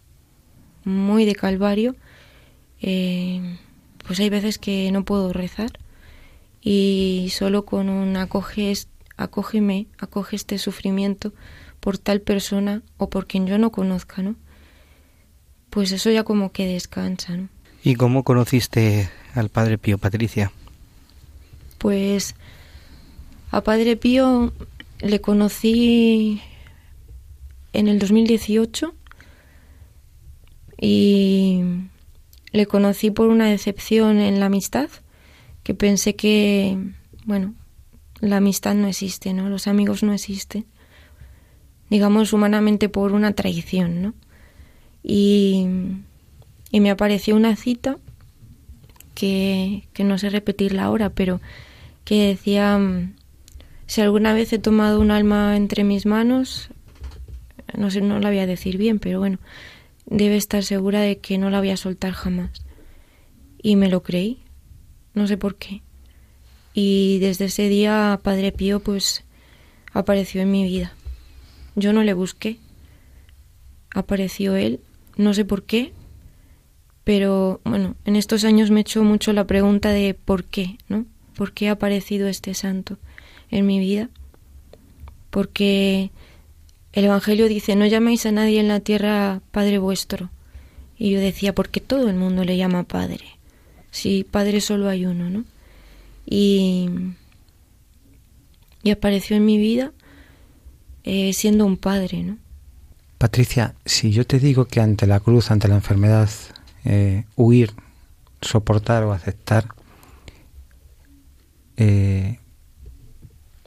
[0.85, 1.97] muy de calvario,
[2.81, 3.57] eh,
[4.07, 5.71] pues hay veces que no puedo rezar
[6.61, 11.33] y solo con un acoges, acógeme, acoge este sufrimiento
[11.81, 14.37] por tal persona o por quien yo no conozca, ¿no?
[15.69, 17.49] Pues eso ya como que descansa, ¿no?
[17.83, 20.53] ¿Y cómo conociste al Padre Pío, Patricia?
[21.77, 22.35] Pues
[23.51, 24.53] a Padre Pío
[25.01, 26.41] le conocí
[27.73, 28.93] en el 2018
[30.79, 31.61] y
[32.51, 34.89] le conocí por una decepción en la amistad,
[35.63, 36.77] que pensé que,
[37.25, 37.53] bueno,
[38.19, 39.49] la amistad no existe, ¿no?
[39.49, 40.65] Los amigos no existen.
[41.89, 44.13] Digamos humanamente por una traición, ¿no?
[45.03, 45.67] Y,
[46.71, 47.97] y me apareció una cita
[49.13, 51.41] que, que no sé repetirla ahora, pero
[52.05, 52.79] que decía,
[53.87, 56.69] si alguna vez he tomado un alma entre mis manos,
[57.77, 59.39] no sé, no la voy a decir bien, pero bueno,
[60.05, 62.65] debe estar segura de que no la voy a soltar jamás.
[63.61, 64.39] Y me lo creí,
[65.13, 65.81] no sé por qué.
[66.73, 69.23] Y desde ese día Padre Pío pues
[69.93, 70.93] apareció en mi vida.
[71.75, 72.57] Yo no le busqué,
[73.93, 74.79] apareció él,
[75.17, 75.93] no sé por qué,
[77.03, 81.05] pero bueno, en estos años me he hecho mucho la pregunta de por qué, ¿no?
[81.35, 82.97] ¿Por qué ha aparecido este santo
[83.49, 84.09] en mi vida?
[85.29, 86.11] Porque
[86.93, 90.29] el Evangelio dice, no llaméis a nadie en la tierra Padre vuestro.
[90.97, 93.25] Y yo decía, porque todo el mundo le llama Padre.
[93.91, 95.45] Si Padre solo hay uno, ¿no?
[96.25, 96.89] Y,
[98.83, 99.91] y apareció en mi vida
[101.03, 102.37] eh, siendo un padre, ¿no?
[103.17, 106.29] Patricia, si yo te digo que ante la cruz, ante la enfermedad,
[106.85, 107.73] eh, huir,
[108.41, 109.67] soportar o aceptar,
[111.77, 112.39] eh,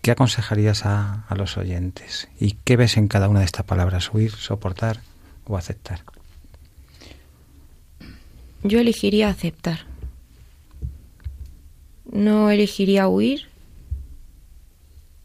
[0.05, 2.29] ¿Qué aconsejarías a, los oyentes?
[2.39, 4.13] ¿Y qué ves en cada una de estas palabras?
[4.13, 5.01] ¿Huir, soportar
[5.47, 6.01] o aceptar?
[8.63, 9.87] Yo elegiría aceptar.
[12.13, 13.49] No elegiría huir,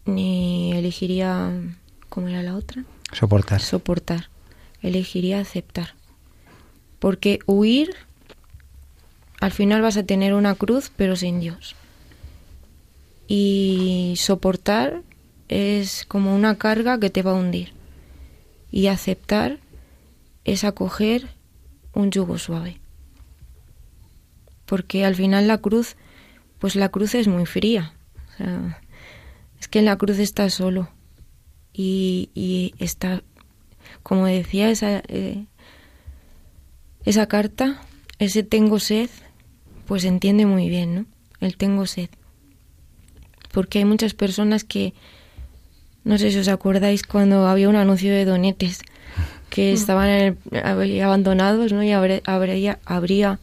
[0.05, 1.51] ni elegiría...
[2.07, 2.85] ¿Cómo era la otra?
[3.11, 3.59] Soportar.
[3.59, 4.29] Soportar.
[4.81, 5.93] Elegiría aceptar.
[6.99, 7.89] Porque huir,
[9.41, 11.75] al final vas a tener una cruz, pero sin Dios.
[13.31, 15.03] Y soportar
[15.49, 17.73] es como una carga que te va a hundir.
[18.71, 19.59] Y aceptar
[20.45, 21.29] es acoger
[21.93, 22.79] un yugo suave.
[24.65, 25.95] Porque al final la cruz,
[26.57, 27.93] pues la cruz es muy fría.
[29.59, 30.89] es que en la cruz está solo.
[31.71, 33.21] Y, está,
[34.01, 35.45] como decía esa, eh,
[37.05, 37.79] esa carta,
[38.17, 39.11] ese tengo sed,
[39.85, 41.05] pues entiende muy bien, ¿no?
[41.41, 42.09] El tengo sed
[43.51, 44.93] porque hay muchas personas que,
[46.03, 48.81] no sé si os acordáis cuando había un anuncio de donetes
[49.49, 50.37] que estaban
[51.03, 51.83] abandonados, ¿no?
[51.83, 53.39] Y habría, habría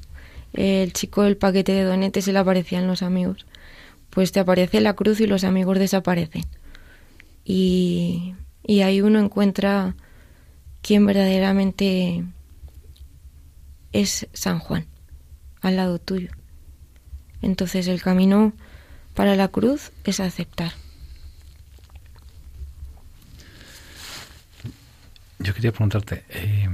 [0.52, 3.46] el chico del paquete de donetes y le aparecían los amigos.
[4.10, 6.44] Pues te aparece la cruz y los amigos desaparecen.
[7.44, 9.94] Y, y ahí uno encuentra
[10.80, 12.24] quién verdaderamente
[13.92, 14.86] es San Juan,
[15.60, 16.30] al lado tuyo.
[17.42, 18.52] Entonces el camino
[19.16, 20.72] para la cruz es aceptar.
[25.38, 26.68] Yo quería preguntarte, eh,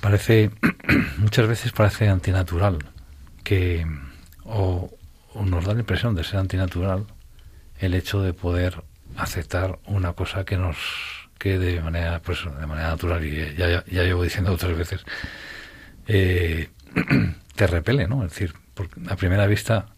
[0.00, 0.50] parece,
[1.18, 2.78] muchas veces parece antinatural
[3.42, 3.86] que,
[4.44, 4.90] o,
[5.34, 7.06] nos da la impresión de ser antinatural
[7.80, 8.84] el hecho de poder
[9.16, 10.76] aceptar una cosa que nos,
[11.38, 15.04] que de manera, pues, de manera natural, y ya, ya, llevo diciendo otras veces,
[16.06, 16.68] eh,
[17.56, 18.24] te repele, ¿no?
[18.24, 19.93] Es decir, porque a primera vista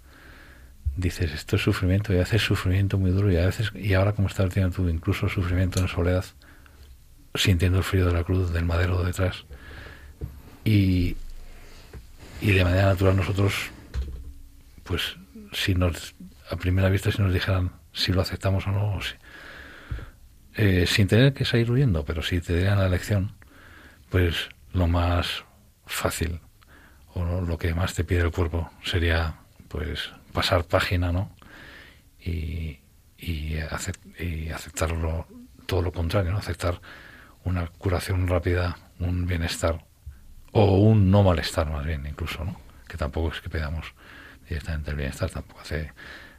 [0.96, 4.12] dices, esto es sufrimiento y a veces sufrimiento muy duro y a veces, y ahora
[4.12, 6.24] como estás diciendo tú, incluso sufrimiento en soledad,
[7.34, 9.44] sintiendo el frío de la cruz, del madero detrás.
[10.64, 11.16] Y,
[12.40, 13.70] y de manera natural nosotros,
[14.84, 15.16] pues,
[15.52, 16.14] si nos,
[16.50, 18.98] a primera vista, si nos dijeran si lo aceptamos o no,
[20.54, 23.32] eh, sin tener que salir huyendo, pero si te dieran la elección,
[24.10, 25.44] pues lo más
[25.86, 26.40] fácil
[27.14, 29.36] o lo que más te pide el cuerpo sería,
[29.68, 31.34] pues, pasar página, ¿no?
[32.20, 32.78] Y,
[34.52, 35.26] aceptarlo
[35.64, 36.38] todo lo contrario, ¿no?
[36.38, 36.80] Aceptar
[37.44, 39.84] una curación rápida, un bienestar
[40.52, 42.60] o un no malestar más bien incluso, ¿no?
[42.86, 43.94] Que tampoco es que pedamos
[44.46, 45.92] directamente el bienestar, tampoco hace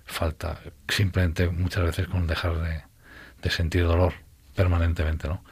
[0.06, 2.84] falta, simplemente muchas veces con dejar de,
[3.42, 4.14] de sentir dolor
[4.56, 5.44] permanentemente, ¿no?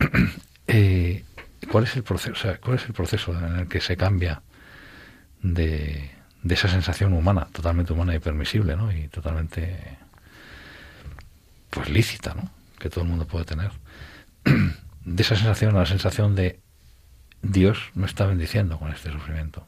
[0.66, 1.24] eh,
[1.70, 2.48] ¿Cuál es el proceso?
[2.60, 4.42] ¿Cuál es el proceso en el que se cambia
[5.40, 6.10] de,
[6.44, 8.92] de esa sensación humana, totalmente humana y permisible, ¿no?
[8.92, 9.98] Y totalmente,
[11.70, 12.50] pues lícita, ¿no?
[12.78, 13.72] Que todo el mundo puede tener.
[15.04, 16.60] De esa sensación a la sensación de
[17.42, 19.66] Dios me está bendiciendo con este sufrimiento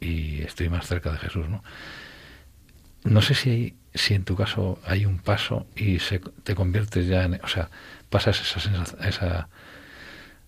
[0.00, 1.64] y estoy más cerca de Jesús, ¿no?
[3.02, 7.08] No sé si hay, si en tu caso hay un paso y se, te conviertes
[7.08, 7.68] ya en, o sea,
[8.10, 9.48] pasas esa sensación, esa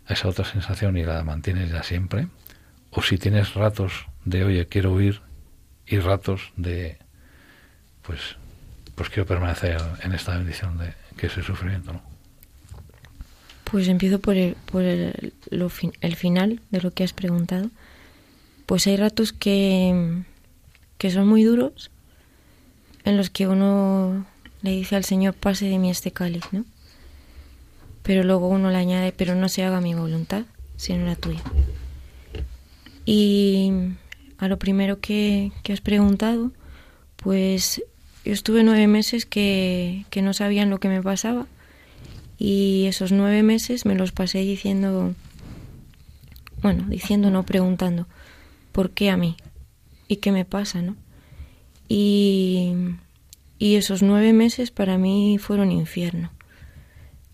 [0.09, 2.29] esa otra sensación y la mantienes ya siempre,
[2.91, 5.21] o si tienes ratos de oye quiero huir
[5.89, 6.99] y ratos de
[8.03, 8.37] pues
[8.95, 12.01] pues quiero permanecer en esta bendición de que es el sufrimiento.
[13.65, 15.71] Pues empiezo por el, por el, lo
[16.01, 17.71] el final de lo que has preguntado.
[18.67, 20.23] Pues hay ratos que,
[20.97, 21.91] que son muy duros
[23.05, 24.27] en los que uno
[24.63, 26.65] le dice al Señor pase de mí este cáliz, ¿no?
[28.09, 30.45] pero luego uno le añade, pero no se haga mi voluntad,
[30.79, 31.43] sino la tuya.
[33.05, 33.71] Y
[34.39, 36.53] a lo primero que, que has preguntado,
[37.17, 37.83] pues
[38.25, 41.47] yo estuve nueve meses que, que no sabían lo que me pasaba
[42.39, 45.15] y esos nueve meses me los pasé diciendo,
[46.63, 48.07] bueno, diciendo, no preguntando,
[48.73, 49.37] ¿por qué a mí?
[50.07, 50.97] ¿Y qué me pasa, no?
[51.89, 52.73] Y,
[53.59, 56.31] y esos nueve meses para mí fueron infierno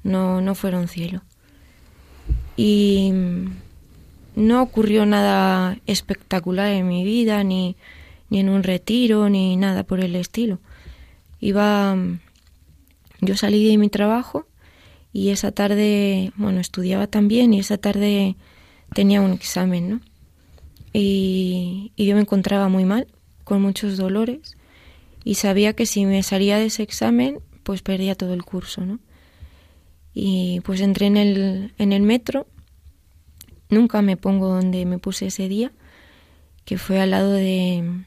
[0.04, 1.22] no, no fueron cielo.
[2.56, 3.12] Y
[4.34, 7.76] no ocurrió nada espectacular en mi vida, ni,
[8.30, 10.58] ni en un retiro, ni nada por el estilo.
[11.40, 11.96] Iba,
[13.20, 14.46] yo salí de mi trabajo
[15.12, 18.36] y esa tarde, bueno, estudiaba también y esa tarde
[18.94, 20.00] tenía un examen, ¿no?
[20.92, 23.08] Y, y yo me encontraba muy mal,
[23.44, 24.56] con muchos dolores,
[25.24, 29.00] y sabía que si me salía de ese examen, pues perdía todo el curso, ¿no?
[30.12, 32.46] Y pues entré en el, en el metro.
[33.70, 35.72] Nunca me pongo donde me puse ese día,
[36.64, 38.04] que fue al lado de,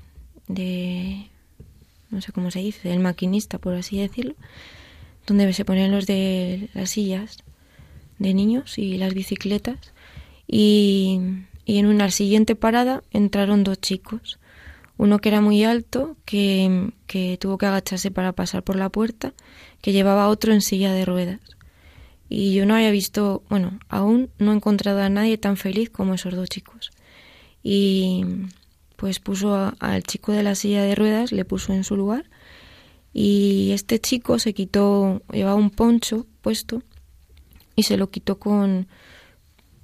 [2.09, 4.35] no sé cómo se dice, del maquinista, por así decirlo,
[5.25, 7.39] donde se ponían los de las sillas
[8.19, 9.93] de niños y las bicicletas.
[10.47, 11.19] Y,
[11.65, 14.39] en una siguiente parada entraron dos chicos.
[14.95, 16.89] Uno que era muy alto, que,
[17.39, 19.33] tuvo que agacharse para pasar por la puerta,
[19.81, 21.56] que llevaba otro en silla de ruedas
[22.29, 26.13] y yo no había visto, bueno, aún no he encontrado a nadie tan feliz como
[26.13, 26.91] esos dos chicos.
[27.63, 28.25] Y
[28.95, 32.25] pues puso al chico de la silla de ruedas, le puso en su lugar
[33.13, 36.83] y este chico se quitó, llevaba un poncho puesto
[37.75, 38.87] y se lo quitó con,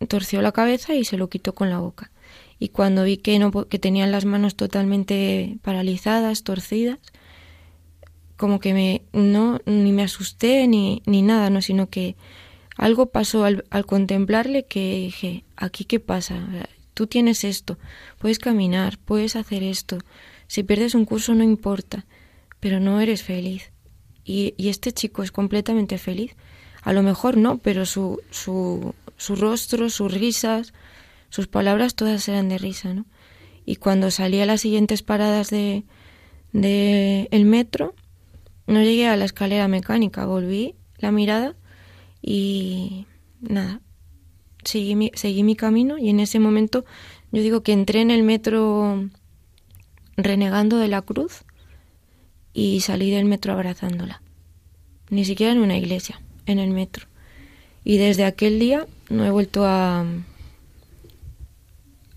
[0.08, 2.12] torció la cabeza y se lo quitó con la boca.
[2.60, 7.00] Y cuando vi que, no, que tenían las manos totalmente paralizadas, torcidas,
[8.44, 12.18] como que me no ni me asusté ni, ni nada, no, sino que
[12.76, 16.46] algo pasó al, contemplarle que dije, aquí qué pasa,
[16.94, 17.78] tú tienes esto,
[18.20, 20.00] puedes caminar, puedes hacer esto,
[20.48, 22.06] si pierdes un curso no importa,
[22.60, 23.72] pero no eres feliz.
[24.26, 26.36] Y, este chico es completamente feliz.
[26.82, 30.74] A lo mejor no, pero su, su, su rostro, sus risas,
[31.30, 33.06] sus palabras todas eran de risa, ¿no?
[33.66, 35.86] Y cuando salí a las siguientes paradas de,
[36.52, 37.96] de el metro,
[38.68, 41.56] no llegué a la escalera mecánica, volví la mirada
[42.22, 43.06] y
[43.42, 43.82] nada,
[44.64, 46.86] seguí mi, seguí mi camino y en ese momento
[47.32, 49.10] yo digo que entré en el metro
[50.16, 51.44] renegando de la cruz
[52.54, 54.22] y salí del metro abrazándola.
[55.10, 57.08] Ni siquiera en una iglesia, en el metro.
[57.84, 60.06] Y desde aquel día no he vuelto a,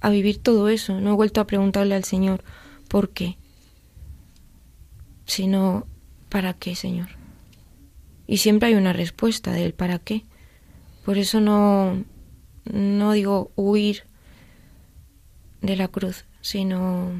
[0.01, 2.45] a vivir todo eso, no he vuelto a preguntarle al Señor
[2.89, 3.37] por qué,
[5.25, 5.87] sino
[6.37, 7.09] ¿para qué, Señor?
[8.27, 10.27] Y siempre hay una respuesta del ¿para qué?
[11.03, 12.05] Por eso no,
[12.71, 14.03] no digo huir
[15.63, 17.11] de la cruz, sino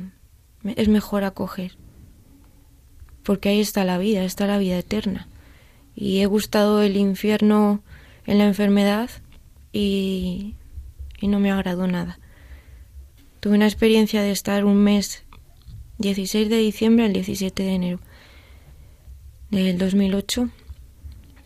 [0.65, 1.79] es mejor acoger.
[3.23, 5.29] Porque ahí está la vida, está la vida eterna.
[5.95, 7.83] Y he gustado el infierno
[8.27, 9.09] en la enfermedad
[9.73, 10.57] y,
[11.23, 12.19] y no me agradó nada.
[13.41, 15.25] Tuve una experiencia de estar un mes,
[16.01, 18.01] 16 de diciembre al 17 de enero,
[19.65, 20.49] del 2008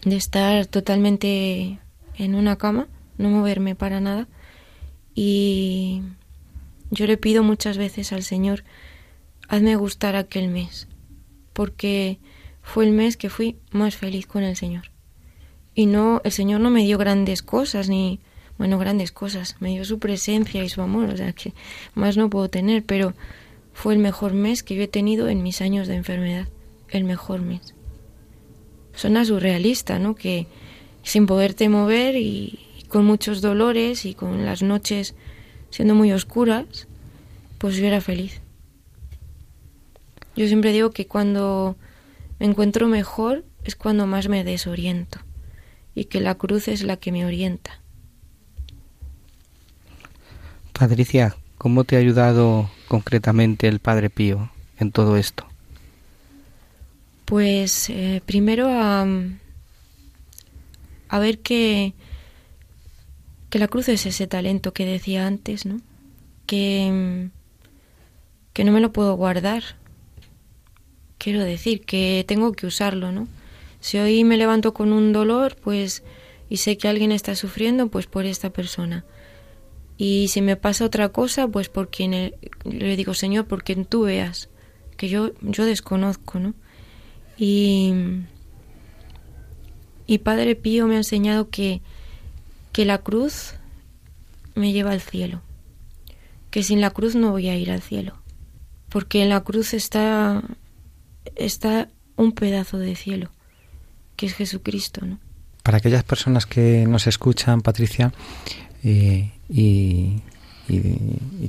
[0.04, 1.78] de estar totalmente
[2.16, 2.88] en una cama,
[3.18, 4.26] no moverme para nada
[5.14, 6.02] y
[6.90, 8.64] yo le pido muchas veces al Señor,
[9.48, 10.88] hazme gustar aquel mes,
[11.52, 12.18] porque
[12.62, 14.90] fue el mes que fui más feliz con el Señor.
[15.74, 18.20] Y no, el Señor no me dio grandes cosas, ni
[18.58, 19.56] bueno, grandes cosas.
[19.60, 21.54] Me dio su presencia y su amor, o sea que
[21.94, 23.14] más no puedo tener, pero
[23.72, 26.48] fue el mejor mes que yo he tenido en mis años de enfermedad,
[26.88, 27.74] el mejor mes.
[28.94, 30.14] Suena surrealista, ¿no?
[30.14, 30.46] Que
[31.02, 35.14] sin poderte mover y, con muchos dolores y con las noches
[35.70, 36.88] siendo muy oscuras,
[37.58, 38.40] pues yo era feliz.
[40.34, 41.76] Yo siempre digo que cuando
[42.38, 45.20] me encuentro mejor es cuando más me desoriento
[45.94, 47.80] y que la cruz es la que me orienta.
[50.72, 55.49] Patricia, ¿cómo te ha ayudado concretamente el Padre Pío en todo esto?
[57.30, 59.06] Pues eh, primero a,
[61.08, 61.94] a ver que,
[63.50, 65.80] que la cruz es ese talento que decía antes, ¿no?
[66.46, 67.28] Que,
[68.52, 69.62] que no me lo puedo guardar.
[71.18, 73.28] Quiero decir que tengo que usarlo, ¿no?
[73.78, 76.02] Si hoy me levanto con un dolor, pues
[76.48, 79.04] y sé que alguien está sufriendo, pues por esta persona.
[79.96, 84.02] Y si me pasa otra cosa, pues por quien le digo, Señor, por quien tú
[84.02, 84.48] veas,
[84.96, 86.54] que yo, yo desconozco, ¿no?
[87.40, 87.94] Y,
[90.06, 91.80] y Padre Pío me ha enseñado que,
[92.70, 93.54] que la cruz
[94.54, 95.40] me lleva al cielo,
[96.50, 98.12] que sin la cruz no voy a ir al cielo,
[98.90, 100.42] porque en la cruz está,
[101.34, 103.30] está un pedazo de cielo,
[104.16, 105.18] que es Jesucristo, ¿no?
[105.62, 108.12] Para aquellas personas que nos escuchan, Patricia,
[108.84, 110.20] eh, y,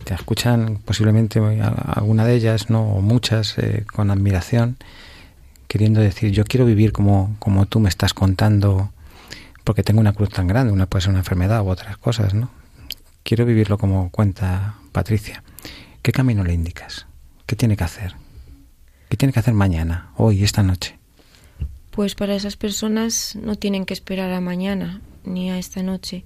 [0.04, 4.78] te escuchan posiblemente alguna de ellas, no o muchas, eh, con admiración,
[5.72, 8.92] queriendo decir, yo quiero vivir como, como tú me estás contando,
[9.64, 12.52] porque tengo una cruz tan grande, una puede ser una enfermedad u otras cosas, ¿no?
[13.24, 15.46] Quiero vivirlo como cuenta Patricia.
[16.02, 17.08] ¿Qué camino le indicas?
[17.46, 18.16] ¿Qué tiene que hacer?
[19.08, 21.00] ¿Qué tiene que hacer mañana, hoy, esta noche?
[21.92, 26.26] Pues para esas personas no tienen que esperar a mañana ni a esta noche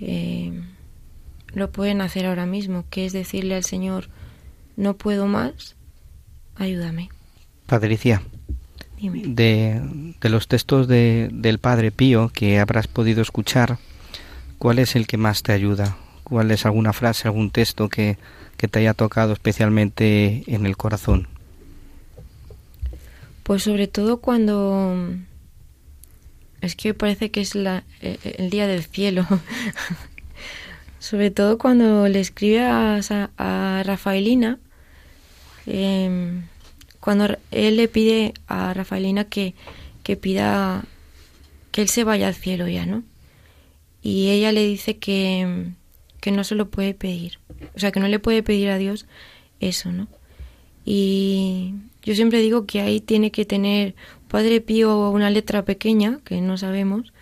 [0.00, 0.62] eh,
[1.52, 4.08] lo pueden hacer ahora mismo, que es decirle al Señor,
[4.78, 5.76] no puedo más,
[6.56, 7.10] ayúdame.
[7.70, 8.20] Patricia,
[9.00, 9.80] de,
[10.20, 13.78] de, los textos de, del Padre Pío que habrás podido escuchar,
[14.58, 15.96] ¿cuál es el que más te ayuda?
[16.24, 18.18] ¿Cuál es alguna frase, algún texto que,
[18.56, 21.28] que te haya tocado especialmente en el corazón?
[23.44, 25.14] Pues sobre todo cuando
[26.60, 29.28] es que parece que es la, eh, el día del cielo.
[30.98, 33.00] Sobre todo cuando le escribe a,
[33.38, 34.58] a Rafaelina,
[35.66, 36.42] em,
[37.00, 39.54] cuando él le pide a Rafaelina que,
[40.02, 40.84] que pida
[41.72, 43.02] que él se vaya al cielo ya, ¿no?
[44.02, 45.72] Y ella le dice que,
[46.20, 47.38] que no se lo puede pedir,
[47.74, 49.06] o sea, que no le puede pedir a Dios
[49.60, 50.08] eso, ¿no?
[50.84, 53.94] Y yo siempre digo que ahí tiene que tener
[54.28, 57.12] Padre Pío una letra pequeña, que no sabemos,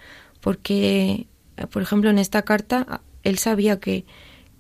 [0.41, 1.27] porque,
[1.71, 4.05] por ejemplo, en esta carta él sabía que,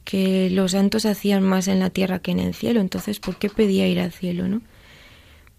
[0.04, 3.48] que los santos hacían más en la tierra que en el cielo, entonces, ¿por qué
[3.48, 4.60] pedía ir al cielo, no?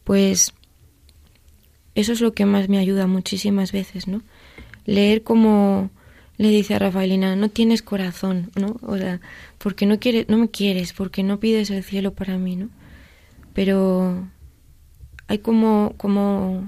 [0.10, 0.56] Pues
[1.94, 4.24] eso es lo que más me ayuda muchísimas veces, ¿no?
[4.88, 5.92] Leer como
[6.38, 8.78] le dice a Rafaelina, no tienes corazón, ¿no?
[8.82, 9.22] O sea,
[9.60, 12.70] porque no quieres, no me quieres, porque no pides el cielo para mí, ¿no?
[13.54, 14.28] Pero
[15.28, 16.68] hay como, como,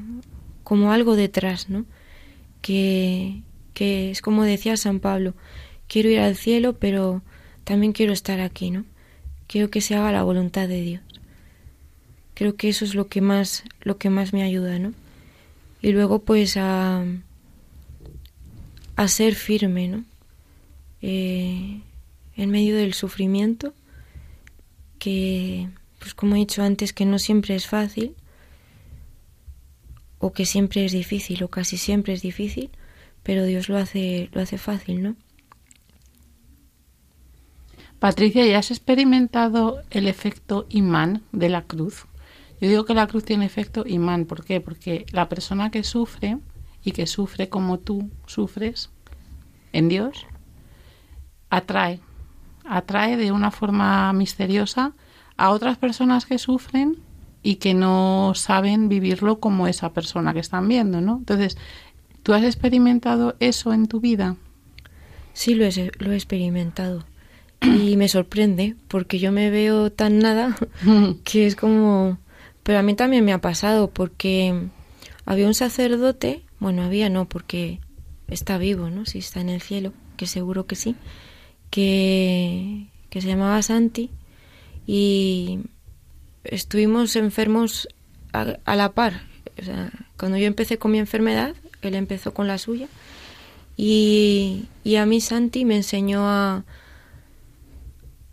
[0.63, 1.85] como algo detrás, ¿no?
[2.61, 3.41] Que,
[3.73, 5.33] que es como decía San Pablo,
[5.87, 7.23] quiero ir al cielo, pero
[7.63, 8.85] también quiero estar aquí, ¿no?
[9.47, 11.10] Quiero que se haga la voluntad de Dios.
[12.33, 14.93] Creo que eso es lo que más, lo que más me ayuda, ¿no?
[15.81, 17.03] Y luego pues a,
[18.95, 20.03] a ser firme, ¿no?
[21.01, 21.81] Eh,
[22.35, 23.73] en medio del sufrimiento,
[24.99, 25.69] que,
[25.99, 28.15] pues como he dicho antes, que no siempre es fácil,
[30.21, 32.69] o que siempre es difícil o casi siempre es difícil,
[33.23, 35.15] pero Dios lo hace lo hace fácil, ¿no?
[37.99, 42.05] Patricia, ¿ya has experimentado el efecto imán de la cruz?
[42.61, 44.61] Yo digo que la cruz tiene efecto imán, ¿por qué?
[44.61, 46.37] Porque la persona que sufre
[46.83, 48.91] y que sufre como tú sufres
[49.73, 50.27] en Dios
[51.49, 51.99] atrae,
[52.63, 54.93] atrae de una forma misteriosa
[55.37, 56.97] a otras personas que sufren
[57.43, 61.17] y que no saben vivirlo como esa persona que están viendo, ¿no?
[61.17, 61.57] Entonces,
[62.23, 64.35] ¿tú has experimentado eso en tu vida?
[65.33, 67.05] Sí, lo he, lo he experimentado.
[67.61, 70.55] Y me sorprende, porque yo me veo tan nada
[71.23, 72.19] que es como...
[72.71, 74.69] Pero a mí también me ha pasado, porque
[75.25, 77.81] había un sacerdote, bueno, había no, porque
[78.29, 79.05] está vivo, ¿no?
[79.05, 80.95] Si está en el cielo, que seguro que sí,
[81.69, 84.09] que, que se llamaba Santi,
[84.87, 85.59] y
[86.45, 87.89] estuvimos enfermos
[88.31, 89.23] a, la par.
[89.59, 92.87] O sea, cuando yo empecé con mi enfermedad, él empezó con la suya
[93.75, 96.63] Y, y a mí Santi me enseñó a,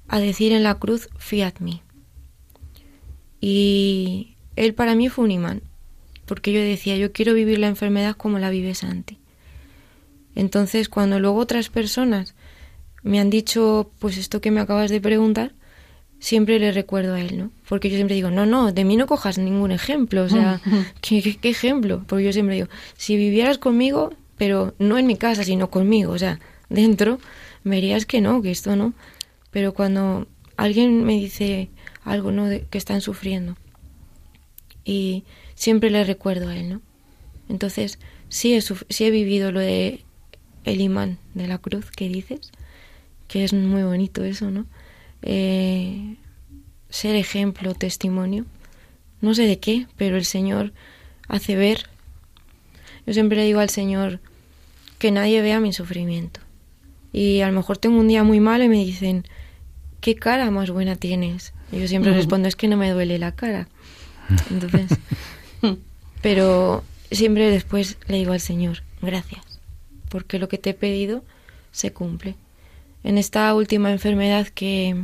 [0.06, 1.82] a decir en la cruz, fiat me.
[3.40, 5.62] Y él para mí fue un imán,
[6.26, 9.18] porque yo decía, yo quiero vivir la enfermedad como la vive Santi.
[10.34, 12.34] Entonces, cuando luego otras personas
[13.02, 15.52] me han dicho, pues esto que me acabas de preguntar,
[16.20, 17.50] siempre le recuerdo a él, ¿no?
[17.68, 20.60] Porque yo siempre digo, no, no, de mí no cojas ningún ejemplo, o sea,
[21.00, 22.04] ¿qué, qué, qué ejemplo?
[22.06, 26.18] Porque yo siempre digo, si vivieras conmigo, pero no en mi casa, sino conmigo, o
[26.18, 27.18] sea, dentro,
[27.64, 28.92] verías que no, que esto no.
[29.50, 30.26] Pero cuando
[30.56, 31.70] alguien me dice
[32.04, 32.46] algo, ¿no?
[32.46, 33.56] De, que están sufriendo,
[34.84, 35.24] y
[35.54, 36.80] siempre le recuerdo a él, ¿no?
[37.48, 40.04] Entonces, sí he, sí he vivido lo de
[40.64, 42.52] el imán de la cruz que dices,
[43.26, 44.66] que es muy bonito eso, ¿no?
[45.22, 46.16] Eh,
[46.90, 48.46] ser ejemplo, testimonio,
[49.20, 50.72] no sé de qué, pero el Señor
[51.26, 51.88] hace ver.
[53.06, 54.20] Yo siempre le digo al Señor
[54.98, 56.40] que nadie vea mi sufrimiento.
[57.12, 59.24] Y a lo mejor tengo un día muy malo y me dicen,
[60.00, 61.52] ¿qué cara más buena tienes?
[61.72, 63.68] Yo siempre respondo, es que no me duele la cara.
[64.50, 64.98] Entonces,
[66.22, 69.42] pero siempre después le digo al Señor, gracias,
[70.08, 71.24] porque lo que te he pedido
[71.72, 72.36] se cumple.
[73.04, 74.96] En esta última enfermedad que,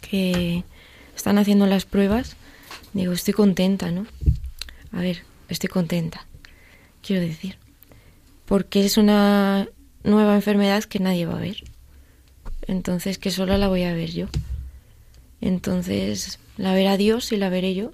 [0.00, 0.64] que
[1.16, 2.36] están haciendo las pruebas,
[2.92, 4.06] digo, estoy contenta, ¿no?
[4.92, 6.26] A ver, estoy contenta,
[7.02, 7.56] quiero decir,
[8.46, 9.68] porque es una
[10.02, 11.62] nueva enfermedad que nadie va a ver.
[12.66, 14.26] Entonces, que solo la voy a ver yo.
[15.40, 17.92] Entonces, la verá Dios y la veré yo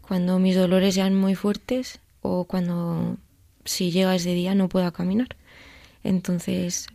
[0.00, 3.16] cuando mis dolores sean muy fuertes o cuando
[3.64, 5.36] si llega ese día no pueda caminar.
[6.02, 6.86] Entonces,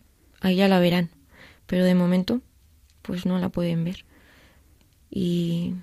[0.42, 1.10] ahí ya la verán,
[1.68, 2.42] pero de momento
[3.04, 4.06] pues no la pueden ver.
[5.12, 5.76] Y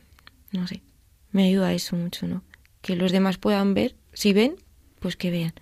[0.51, 0.83] no sé,
[1.31, 2.43] me ayuda eso mucho, ¿no?
[2.83, 4.57] Que los demás puedan ver, si ven,
[4.99, 5.53] pues que vean.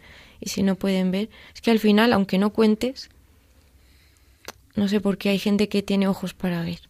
[0.40, 3.10] Y si no pueden ver, es que al final, aunque no cuentes,
[4.74, 6.88] no sé por qué hay gente que tiene ojos para ver.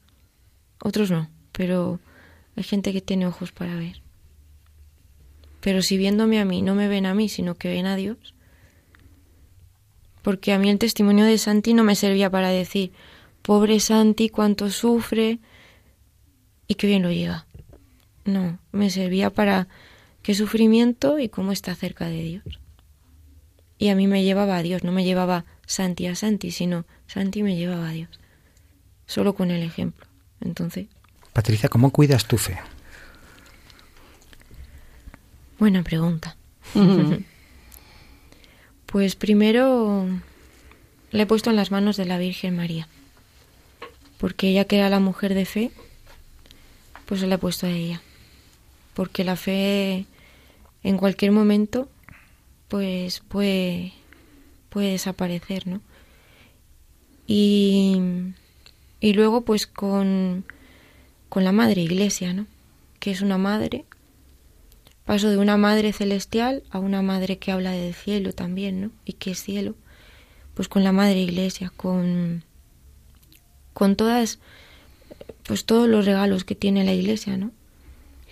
[0.82, 2.00] Otros no, pero
[2.56, 4.02] hay gente que tiene ojos para ver.
[5.60, 8.34] Pero si viéndome a mí no me ven a mí, sino que ven a Dios.
[10.22, 12.92] Porque a mí el testimonio de Santi no me servía para decir,
[13.42, 15.38] pobre Santi, cuánto sufre
[16.66, 17.46] y qué bien lo lleva.
[18.24, 19.68] No, me servía para
[20.22, 22.60] qué sufrimiento y cómo está cerca de Dios.
[23.78, 27.42] Y a mí me llevaba a Dios, no me llevaba Santi a Santi, sino Santi
[27.42, 28.10] me llevaba a Dios.
[29.06, 30.07] Solo con el ejemplo.
[30.40, 30.86] Entonces,
[31.32, 32.58] Patricia, ¿cómo cuidas tu fe?
[35.58, 36.36] buena pregunta.
[38.86, 40.06] Pues primero
[41.10, 42.88] le he puesto en las manos de la Virgen María.
[44.16, 45.70] Porque ella que era la mujer de fe,
[47.04, 48.00] pues se la he puesto a ella.
[48.94, 50.06] Porque la fe
[50.82, 51.90] en cualquier momento
[52.68, 53.92] pues puede,
[54.70, 55.82] puede desaparecer, ¿no?
[57.26, 58.00] Y,
[59.00, 60.44] y luego pues con,
[61.28, 62.46] con la Madre Iglesia, ¿no?
[63.00, 63.84] Que es una madre.
[65.04, 68.90] Paso de una madre celestial a una madre que habla del cielo también, ¿no?
[69.04, 69.74] Y que es cielo.
[70.54, 72.42] Pues con la Madre Iglesia, con,
[73.72, 74.40] con todas,
[75.44, 77.52] pues todos los regalos que tiene la Iglesia, ¿no?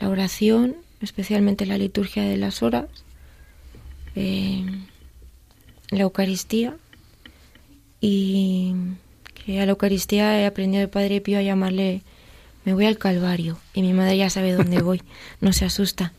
[0.00, 2.88] La oración, especialmente la liturgia de las horas,
[4.16, 4.66] eh,
[5.90, 6.76] la Eucaristía
[8.00, 8.74] y
[9.46, 12.02] que a la Eucaristía he aprendido de Padre Pío a llamarle
[12.64, 15.00] me voy al Calvario y mi madre ya sabe dónde voy,
[15.40, 16.12] no se asusta.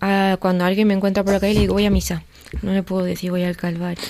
[0.00, 2.22] Ah, cuando alguien me encuentra por la calle le digo voy a misa,
[2.62, 4.04] no le puedo decir voy al Calvario,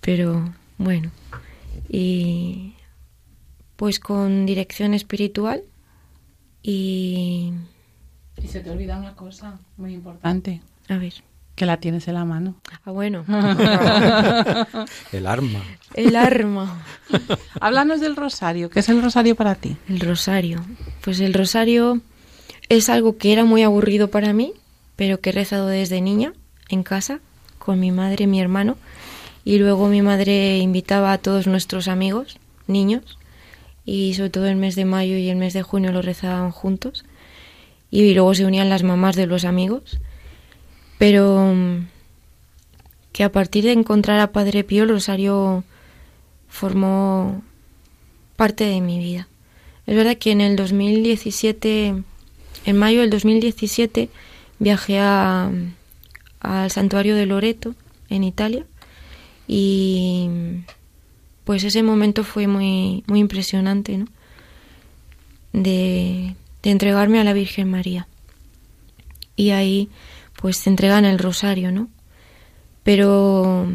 [0.00, 1.12] pero bueno,
[1.88, 2.74] y
[3.76, 5.62] pues con dirección espiritual
[6.64, 7.52] y
[8.42, 11.14] Y se te olvida una cosa muy importante, a ver,
[11.56, 12.54] que la tienes en la mano.
[12.84, 13.24] ah bueno,
[15.12, 15.62] El arma.
[15.94, 16.84] el arma.
[17.60, 18.70] Háblanos del rosario.
[18.70, 19.76] ¿Qué es el rosario para ti?
[19.88, 20.64] El rosario.
[21.00, 22.00] Pues el rosario
[22.68, 24.52] es algo que era muy aburrido para mí,
[24.96, 26.32] pero que he rezado desde niña
[26.68, 27.20] en casa
[27.58, 28.76] con mi madre y mi hermano.
[29.44, 33.18] Y luego mi madre invitaba a todos nuestros amigos, niños,
[33.84, 37.04] y sobre todo el mes de mayo y el mes de junio lo rezaban juntos.
[37.90, 39.98] Y luego se unían las mamás de los amigos.
[40.98, 41.86] Pero mm,
[43.12, 45.64] que a partir de encontrar a Padre Pío, el rosario
[46.48, 47.42] formó
[48.36, 49.28] parte de mi vida.
[49.86, 51.94] Es verdad que en el 2017,
[52.64, 54.08] en mayo del 2017,
[54.58, 55.50] viajé a,
[56.40, 57.74] al santuario de Loreto,
[58.08, 58.64] en Italia,
[59.48, 60.28] y
[61.44, 64.06] pues ese momento fue muy, muy impresionante, ¿no?
[65.52, 68.08] De, de entregarme a la Virgen María.
[69.36, 69.88] Y ahí,
[70.40, 71.88] pues te entregan el rosario, ¿no?
[72.82, 73.66] Pero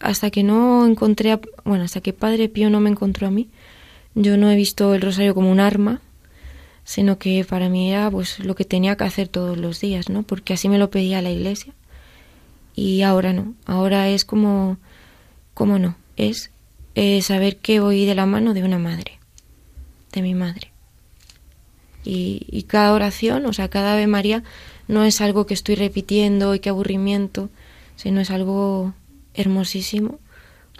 [0.00, 3.48] hasta que no encontré, a, bueno, hasta que Padre Pío no me encontró a mí,
[4.14, 6.00] yo no he visto el rosario como un arma,
[6.84, 10.22] sino que para mí era pues lo que tenía que hacer todos los días, ¿no?
[10.22, 11.72] Porque así me lo pedía la iglesia.
[12.76, 14.76] Y ahora no, ahora es como,
[15.54, 16.50] como no, es
[16.94, 19.18] eh, saber que voy de la mano de una madre,
[20.12, 20.72] de mi madre.
[22.04, 24.44] Y, y cada oración, o sea, cada Ave María,
[24.88, 27.48] no es algo que estoy repitiendo y qué aburrimiento,
[27.96, 28.92] sino es algo
[29.34, 30.18] hermosísimo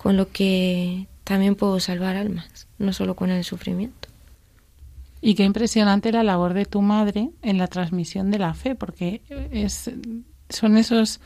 [0.00, 4.08] con lo que también puedo salvar almas, no solo con el sufrimiento.
[5.20, 9.22] Y qué impresionante la labor de tu madre en la transmisión de la fe, porque
[9.50, 9.90] es,
[10.50, 11.20] son esos,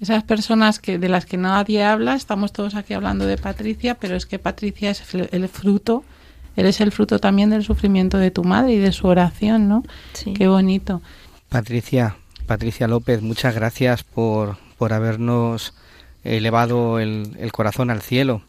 [0.00, 2.14] esas personas que, de las que nadie habla.
[2.14, 6.02] Estamos todos aquí hablando de Patricia, pero es que Patricia es el fruto,
[6.56, 9.82] eres el fruto también del sufrimiento de tu madre y de su oración, ¿no?
[10.14, 10.32] Sí.
[10.32, 11.02] Qué bonito.
[11.50, 12.16] Patricia,
[12.46, 15.74] Patricia López, muchas gracias por, por habernos
[16.24, 18.42] elevado el, el corazón al cielo.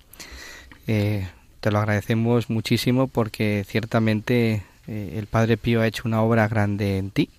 [0.87, 1.27] Eh,
[1.61, 6.97] te lo agradecemos muchísimo porque ciertamente eh, el Padre Pío ha hecho una obra grande
[6.97, 7.29] en ti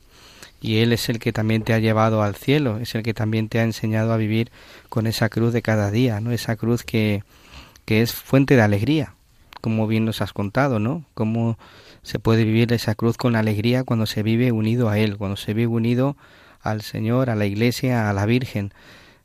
[0.61, 3.51] y Él es el que también te ha llevado al cielo, es el que también
[3.51, 4.51] te ha enseñado a vivir
[4.89, 6.33] con esa cruz de cada día, ¿no?
[6.33, 7.23] Esa cruz que,
[7.85, 9.13] que es fuente de alegría,
[9.61, 11.05] como bien nos has contado, ¿no?
[11.13, 11.59] Cómo
[12.03, 15.53] se puede vivir esa cruz con alegría cuando se vive unido a Él, cuando se
[15.53, 16.17] vive unido
[16.65, 18.73] al Señor, a la Iglesia, a la Virgen.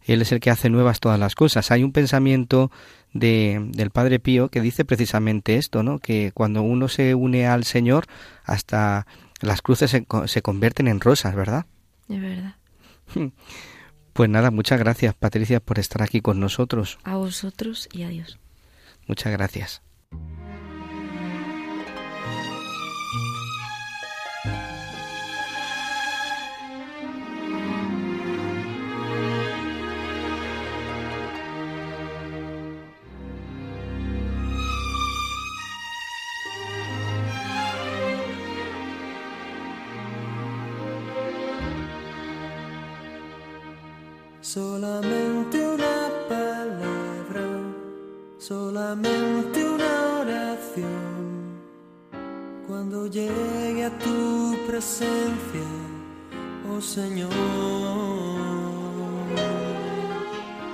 [0.03, 1.71] Él es el que hace nuevas todas las cosas.
[1.71, 2.71] Hay un pensamiento
[3.13, 5.99] de, del Padre Pío que dice precisamente esto, ¿no?
[5.99, 8.05] Que cuando uno se une al Señor,
[8.43, 9.07] hasta
[9.41, 11.65] las cruces se, se convierten en rosas, ¿verdad?
[12.07, 12.55] Es verdad.
[14.11, 16.99] Pues nada, muchas gracias Patricia por estar aquí con nosotros.
[17.05, 18.37] A vosotros y a Dios.
[19.07, 19.81] Muchas gracias.
[44.51, 47.45] Solamente una palabra,
[48.39, 51.61] solamente una oración.
[52.67, 55.67] Cuando llegue a tu presencia,
[56.67, 57.29] oh Señor,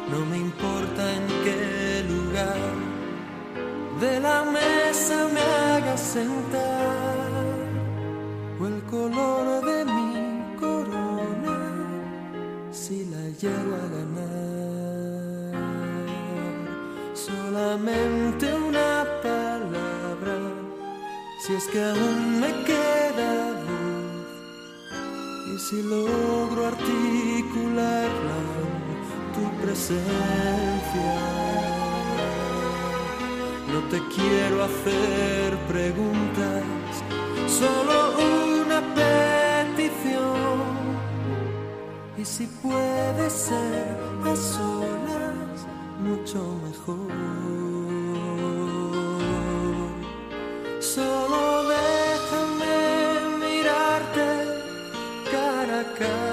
[0.10, 2.58] no me importa en qué lugar
[4.00, 7.18] de la mesa me hagas sentar
[8.58, 9.65] o el color
[13.46, 14.36] llego a ganar.
[17.14, 20.38] Solamente una palabra,
[21.42, 23.32] si es que aún me queda
[23.66, 24.28] voz,
[25.52, 28.40] y si logro articularla
[29.36, 31.14] tu presencia.
[33.72, 36.64] No te quiero hacer preguntas,
[37.60, 37.96] solo
[38.64, 40.45] una petición.
[42.26, 45.68] Si puede ser a solas,
[46.00, 47.12] mucho mejor.
[50.80, 52.78] Solo déjame
[53.40, 54.28] mirarte
[55.32, 56.25] cara a cara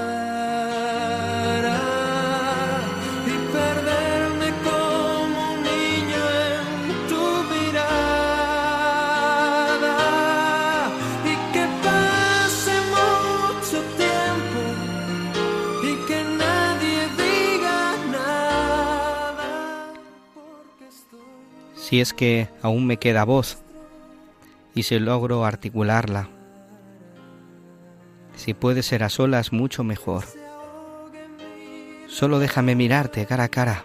[21.92, 23.58] Si es que aún me queda voz
[24.74, 26.30] y si logro articularla.
[28.34, 30.24] Si puede ser a solas, mucho mejor.
[32.08, 33.84] Solo déjame mirarte cara a cara,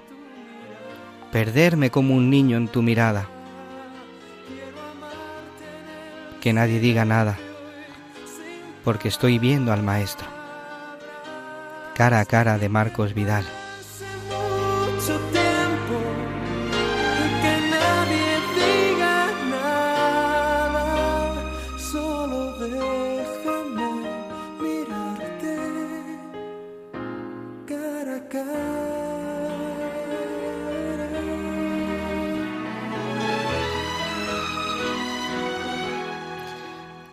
[1.33, 3.27] perderme como un niño en tu mirada.
[6.39, 7.37] Que nadie diga nada,
[8.85, 10.27] porque estoy viendo al Maestro.
[11.93, 13.43] Cara a cara de Marcos Vidal.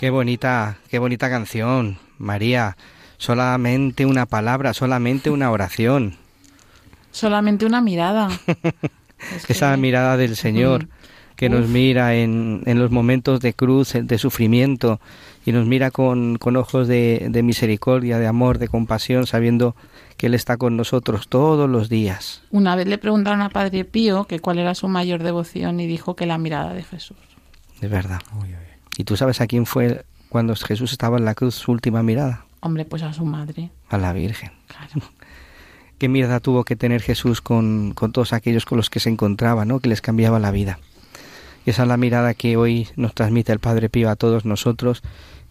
[0.04, 2.76] Qué bonita, qué bonita canción, María.
[3.16, 6.16] Solamente una palabra, solamente una oración.
[7.10, 8.28] Solamente una mirada.
[9.34, 10.88] Es que- Esa mirada del Señor, Mm.
[11.36, 15.00] que nos mira en, en, los momentos de cruz, de sufrimiento,
[15.46, 19.74] y nos mira con, con ojos de, de, misericordia, de amor, de compasión, sabiendo
[20.18, 22.42] que Él está con nosotros todos los días.
[22.50, 26.14] Una vez le preguntaron a Padre Pío que cuál era su mayor devoción y dijo
[26.14, 27.16] que la mirada de Jesús.
[27.80, 28.20] De verdad.
[28.96, 32.44] ¿Y tú sabes a quién fue cuando Jesús estaba en la cruz su última mirada?
[32.60, 33.70] Hombre, pues a su madre.
[33.88, 34.52] A la Virgen.
[34.68, 35.06] Claro.
[35.98, 39.64] Qué mirada tuvo que tener Jesús con, con todos aquellos con los que se encontraba,
[39.64, 39.80] ¿no?
[39.80, 40.78] Que les cambiaba la vida.
[41.64, 45.02] Y esa es la mirada que hoy nos transmite el Padre Pío a todos nosotros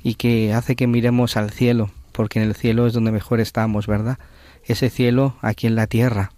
[0.04, 3.88] y que hace que miremos al cielo, porque en el cielo es donde mejor estamos,
[3.88, 4.20] ¿verdad?
[4.66, 6.32] Ese cielo aquí en la tierra.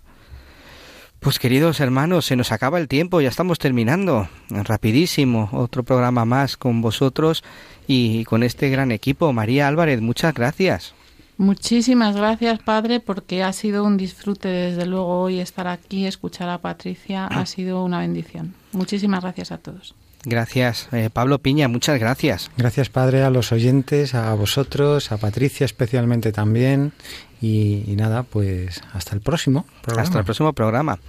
[1.25, 4.29] Pues queridos hermanos, se nos acaba el tiempo, ya estamos terminando.
[4.51, 7.43] Rapidísimo, otro programa más con vosotros
[7.87, 9.33] y con este gran equipo.
[9.33, 10.93] María Álvarez, muchas gracias.
[11.37, 16.59] Muchísimas gracias, Padre, porque ha sido un disfrute desde luego hoy estar aquí, escuchar a
[16.59, 18.53] Patricia, ha sido una bendición.
[18.71, 19.95] Muchísimas gracias a todos.
[20.25, 22.49] Gracias, eh, Pablo Piña, muchas gracias.
[22.57, 26.93] Gracias, Padre, a los oyentes, a vosotros, a Patricia especialmente también.
[27.41, 30.03] Y, y nada, pues hasta el próximo programa.
[30.07, 30.99] Hasta el próximo programa.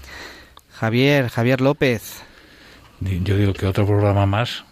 [0.73, 2.21] Javier, Javier López.
[3.01, 4.65] Yo digo que otro programa más,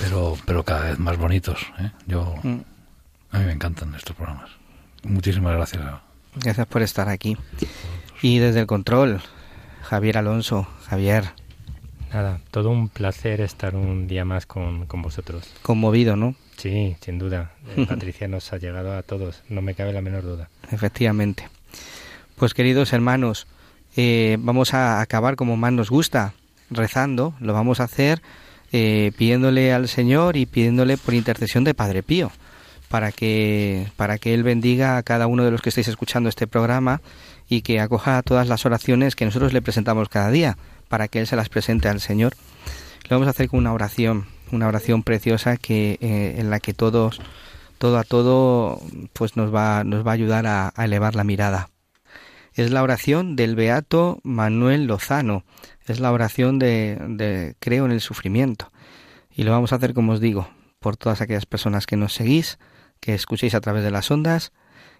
[0.00, 1.60] pero, pero cada vez más bonitos.
[1.78, 1.90] ¿eh?
[2.06, 2.58] Yo, Mm.
[3.32, 4.50] a mí me encantan estos programas.
[5.04, 5.82] Muchísimas gracias.
[6.36, 7.36] Gracias por estar aquí.
[8.22, 9.20] Y desde el control,
[9.82, 10.66] Javier Alonso.
[10.88, 11.30] Javier,
[12.12, 15.52] Nada, todo un placer estar un día más con, con vosotros.
[15.62, 16.34] conmovido, ¿no?
[16.56, 17.52] Sí, sin duda.
[17.76, 20.48] Eh, Patricia nos ha llegado a todos, no me cabe la menor duda.
[20.70, 21.48] Efectivamente.
[22.36, 23.46] Pues queridos hermanos,
[23.96, 26.34] eh, vamos a acabar como más nos gusta,
[26.70, 27.34] rezando.
[27.40, 28.22] Lo vamos a hacer
[28.72, 32.30] eh, pidiéndole al Señor y pidiéndole por intercesión de Padre Pío,
[32.88, 36.46] para que, para que Él bendiga a cada uno de los que estáis escuchando este
[36.46, 37.00] programa
[37.48, 40.58] y que acoja todas las oraciones que nosotros le presentamos cada día,
[40.88, 42.34] para que Él se las presente al Señor.
[43.08, 46.74] Lo vamos a hacer con una oración, una oración preciosa que eh, en la que
[46.74, 47.20] todos
[47.78, 48.80] todo a todo
[49.12, 51.70] pues nos va nos va a ayudar a, a elevar la mirada.
[52.54, 55.44] Es la oración del beato Manuel Lozano.
[55.86, 58.72] Es la oración de, de creo en el sufrimiento.
[59.30, 60.48] Y lo vamos a hacer como os digo,
[60.80, 62.58] por todas aquellas personas que nos seguís,
[63.00, 64.52] que escuchéis a través de las ondas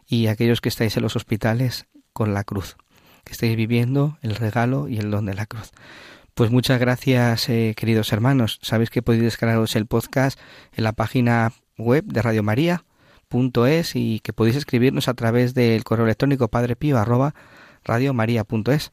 [0.07, 2.77] y aquellos que estáis en los hospitales con la cruz,
[3.29, 5.71] que estáis viviendo el regalo y el don de la cruz.
[6.35, 8.59] Pues muchas gracias, eh, queridos hermanos.
[8.63, 10.39] Sabéis que podéis descargaros el podcast
[10.73, 12.85] en la página web de Radio María
[13.67, 17.35] es y que podéis escribirnos a través del correo electrónico padrepío arroba
[17.85, 18.93] radiomaria.es.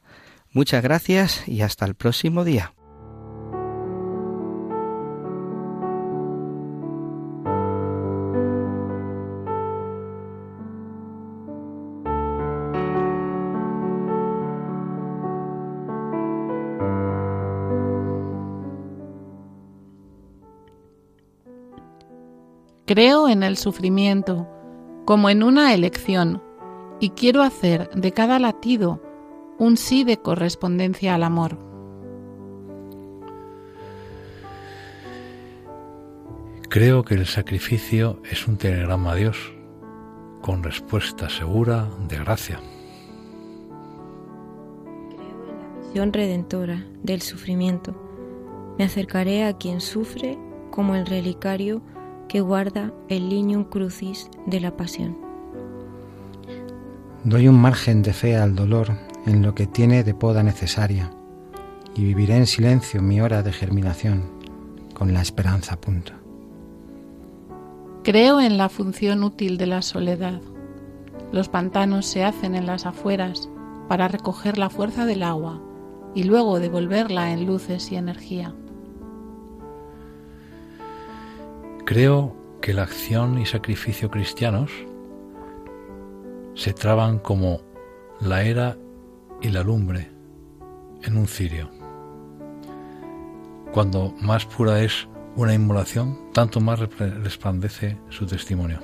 [0.51, 2.74] Muchas gracias y hasta el próximo día.
[22.85, 24.47] Creo en el sufrimiento
[25.05, 26.43] como en una elección
[26.99, 29.01] y quiero hacer de cada latido
[29.57, 31.57] un sí de correspondencia al amor.
[36.69, 39.51] Creo que el sacrificio es un telegrama a Dios
[40.43, 42.59] con respuesta segura de gracia.
[45.87, 47.95] Misión redentora del sufrimiento.
[48.77, 50.37] Me acercaré a quien sufre
[50.69, 51.81] como el relicario
[52.27, 55.17] que guarda el lignum crucis de la pasión.
[57.23, 61.11] Doy un margen de fe al dolor en lo que tiene de poda necesaria
[61.95, 64.23] y viviré en silencio mi hora de germinación
[64.93, 66.13] con la esperanza a punto.
[68.03, 70.39] Creo en la función útil de la soledad.
[71.31, 73.49] Los pantanos se hacen en las afueras
[73.87, 75.61] para recoger la fuerza del agua
[76.13, 78.53] y luego devolverla en luces y energía.
[81.85, 84.71] Creo que la acción y sacrificio cristianos
[86.55, 87.61] se traban como
[88.19, 88.75] la era
[89.39, 90.09] y la lumbre
[91.03, 91.69] en un cirio.
[93.71, 98.79] Cuando más pura es una inmolación, tanto más resplandece su testimonio.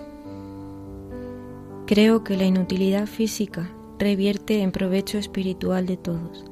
[1.87, 6.45] Creo que la inutilidad física revierte en provecho espiritual de todos.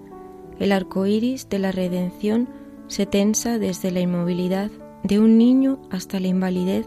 [0.57, 2.49] El arco iris de la redención
[2.87, 4.71] se tensa desde la inmovilidad
[5.03, 6.85] de un niño hasta la invalidez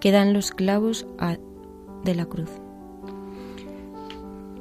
[0.00, 1.38] que dan los clavos a-
[2.04, 2.50] de la cruz.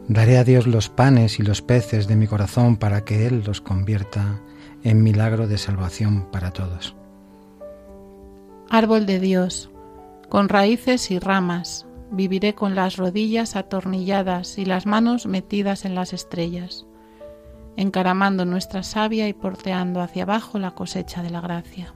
[0.07, 3.61] Daré a Dios los panes y los peces de mi corazón para que Él los
[3.61, 4.41] convierta
[4.83, 6.95] en milagro de salvación para todos.
[8.69, 9.69] Árbol de Dios,
[10.29, 16.13] con raíces y ramas, viviré con las rodillas atornilladas y las manos metidas en las
[16.13, 16.85] estrellas.
[17.75, 21.95] encaramando nuestra savia y porteando hacia abajo la cosecha de la gracia.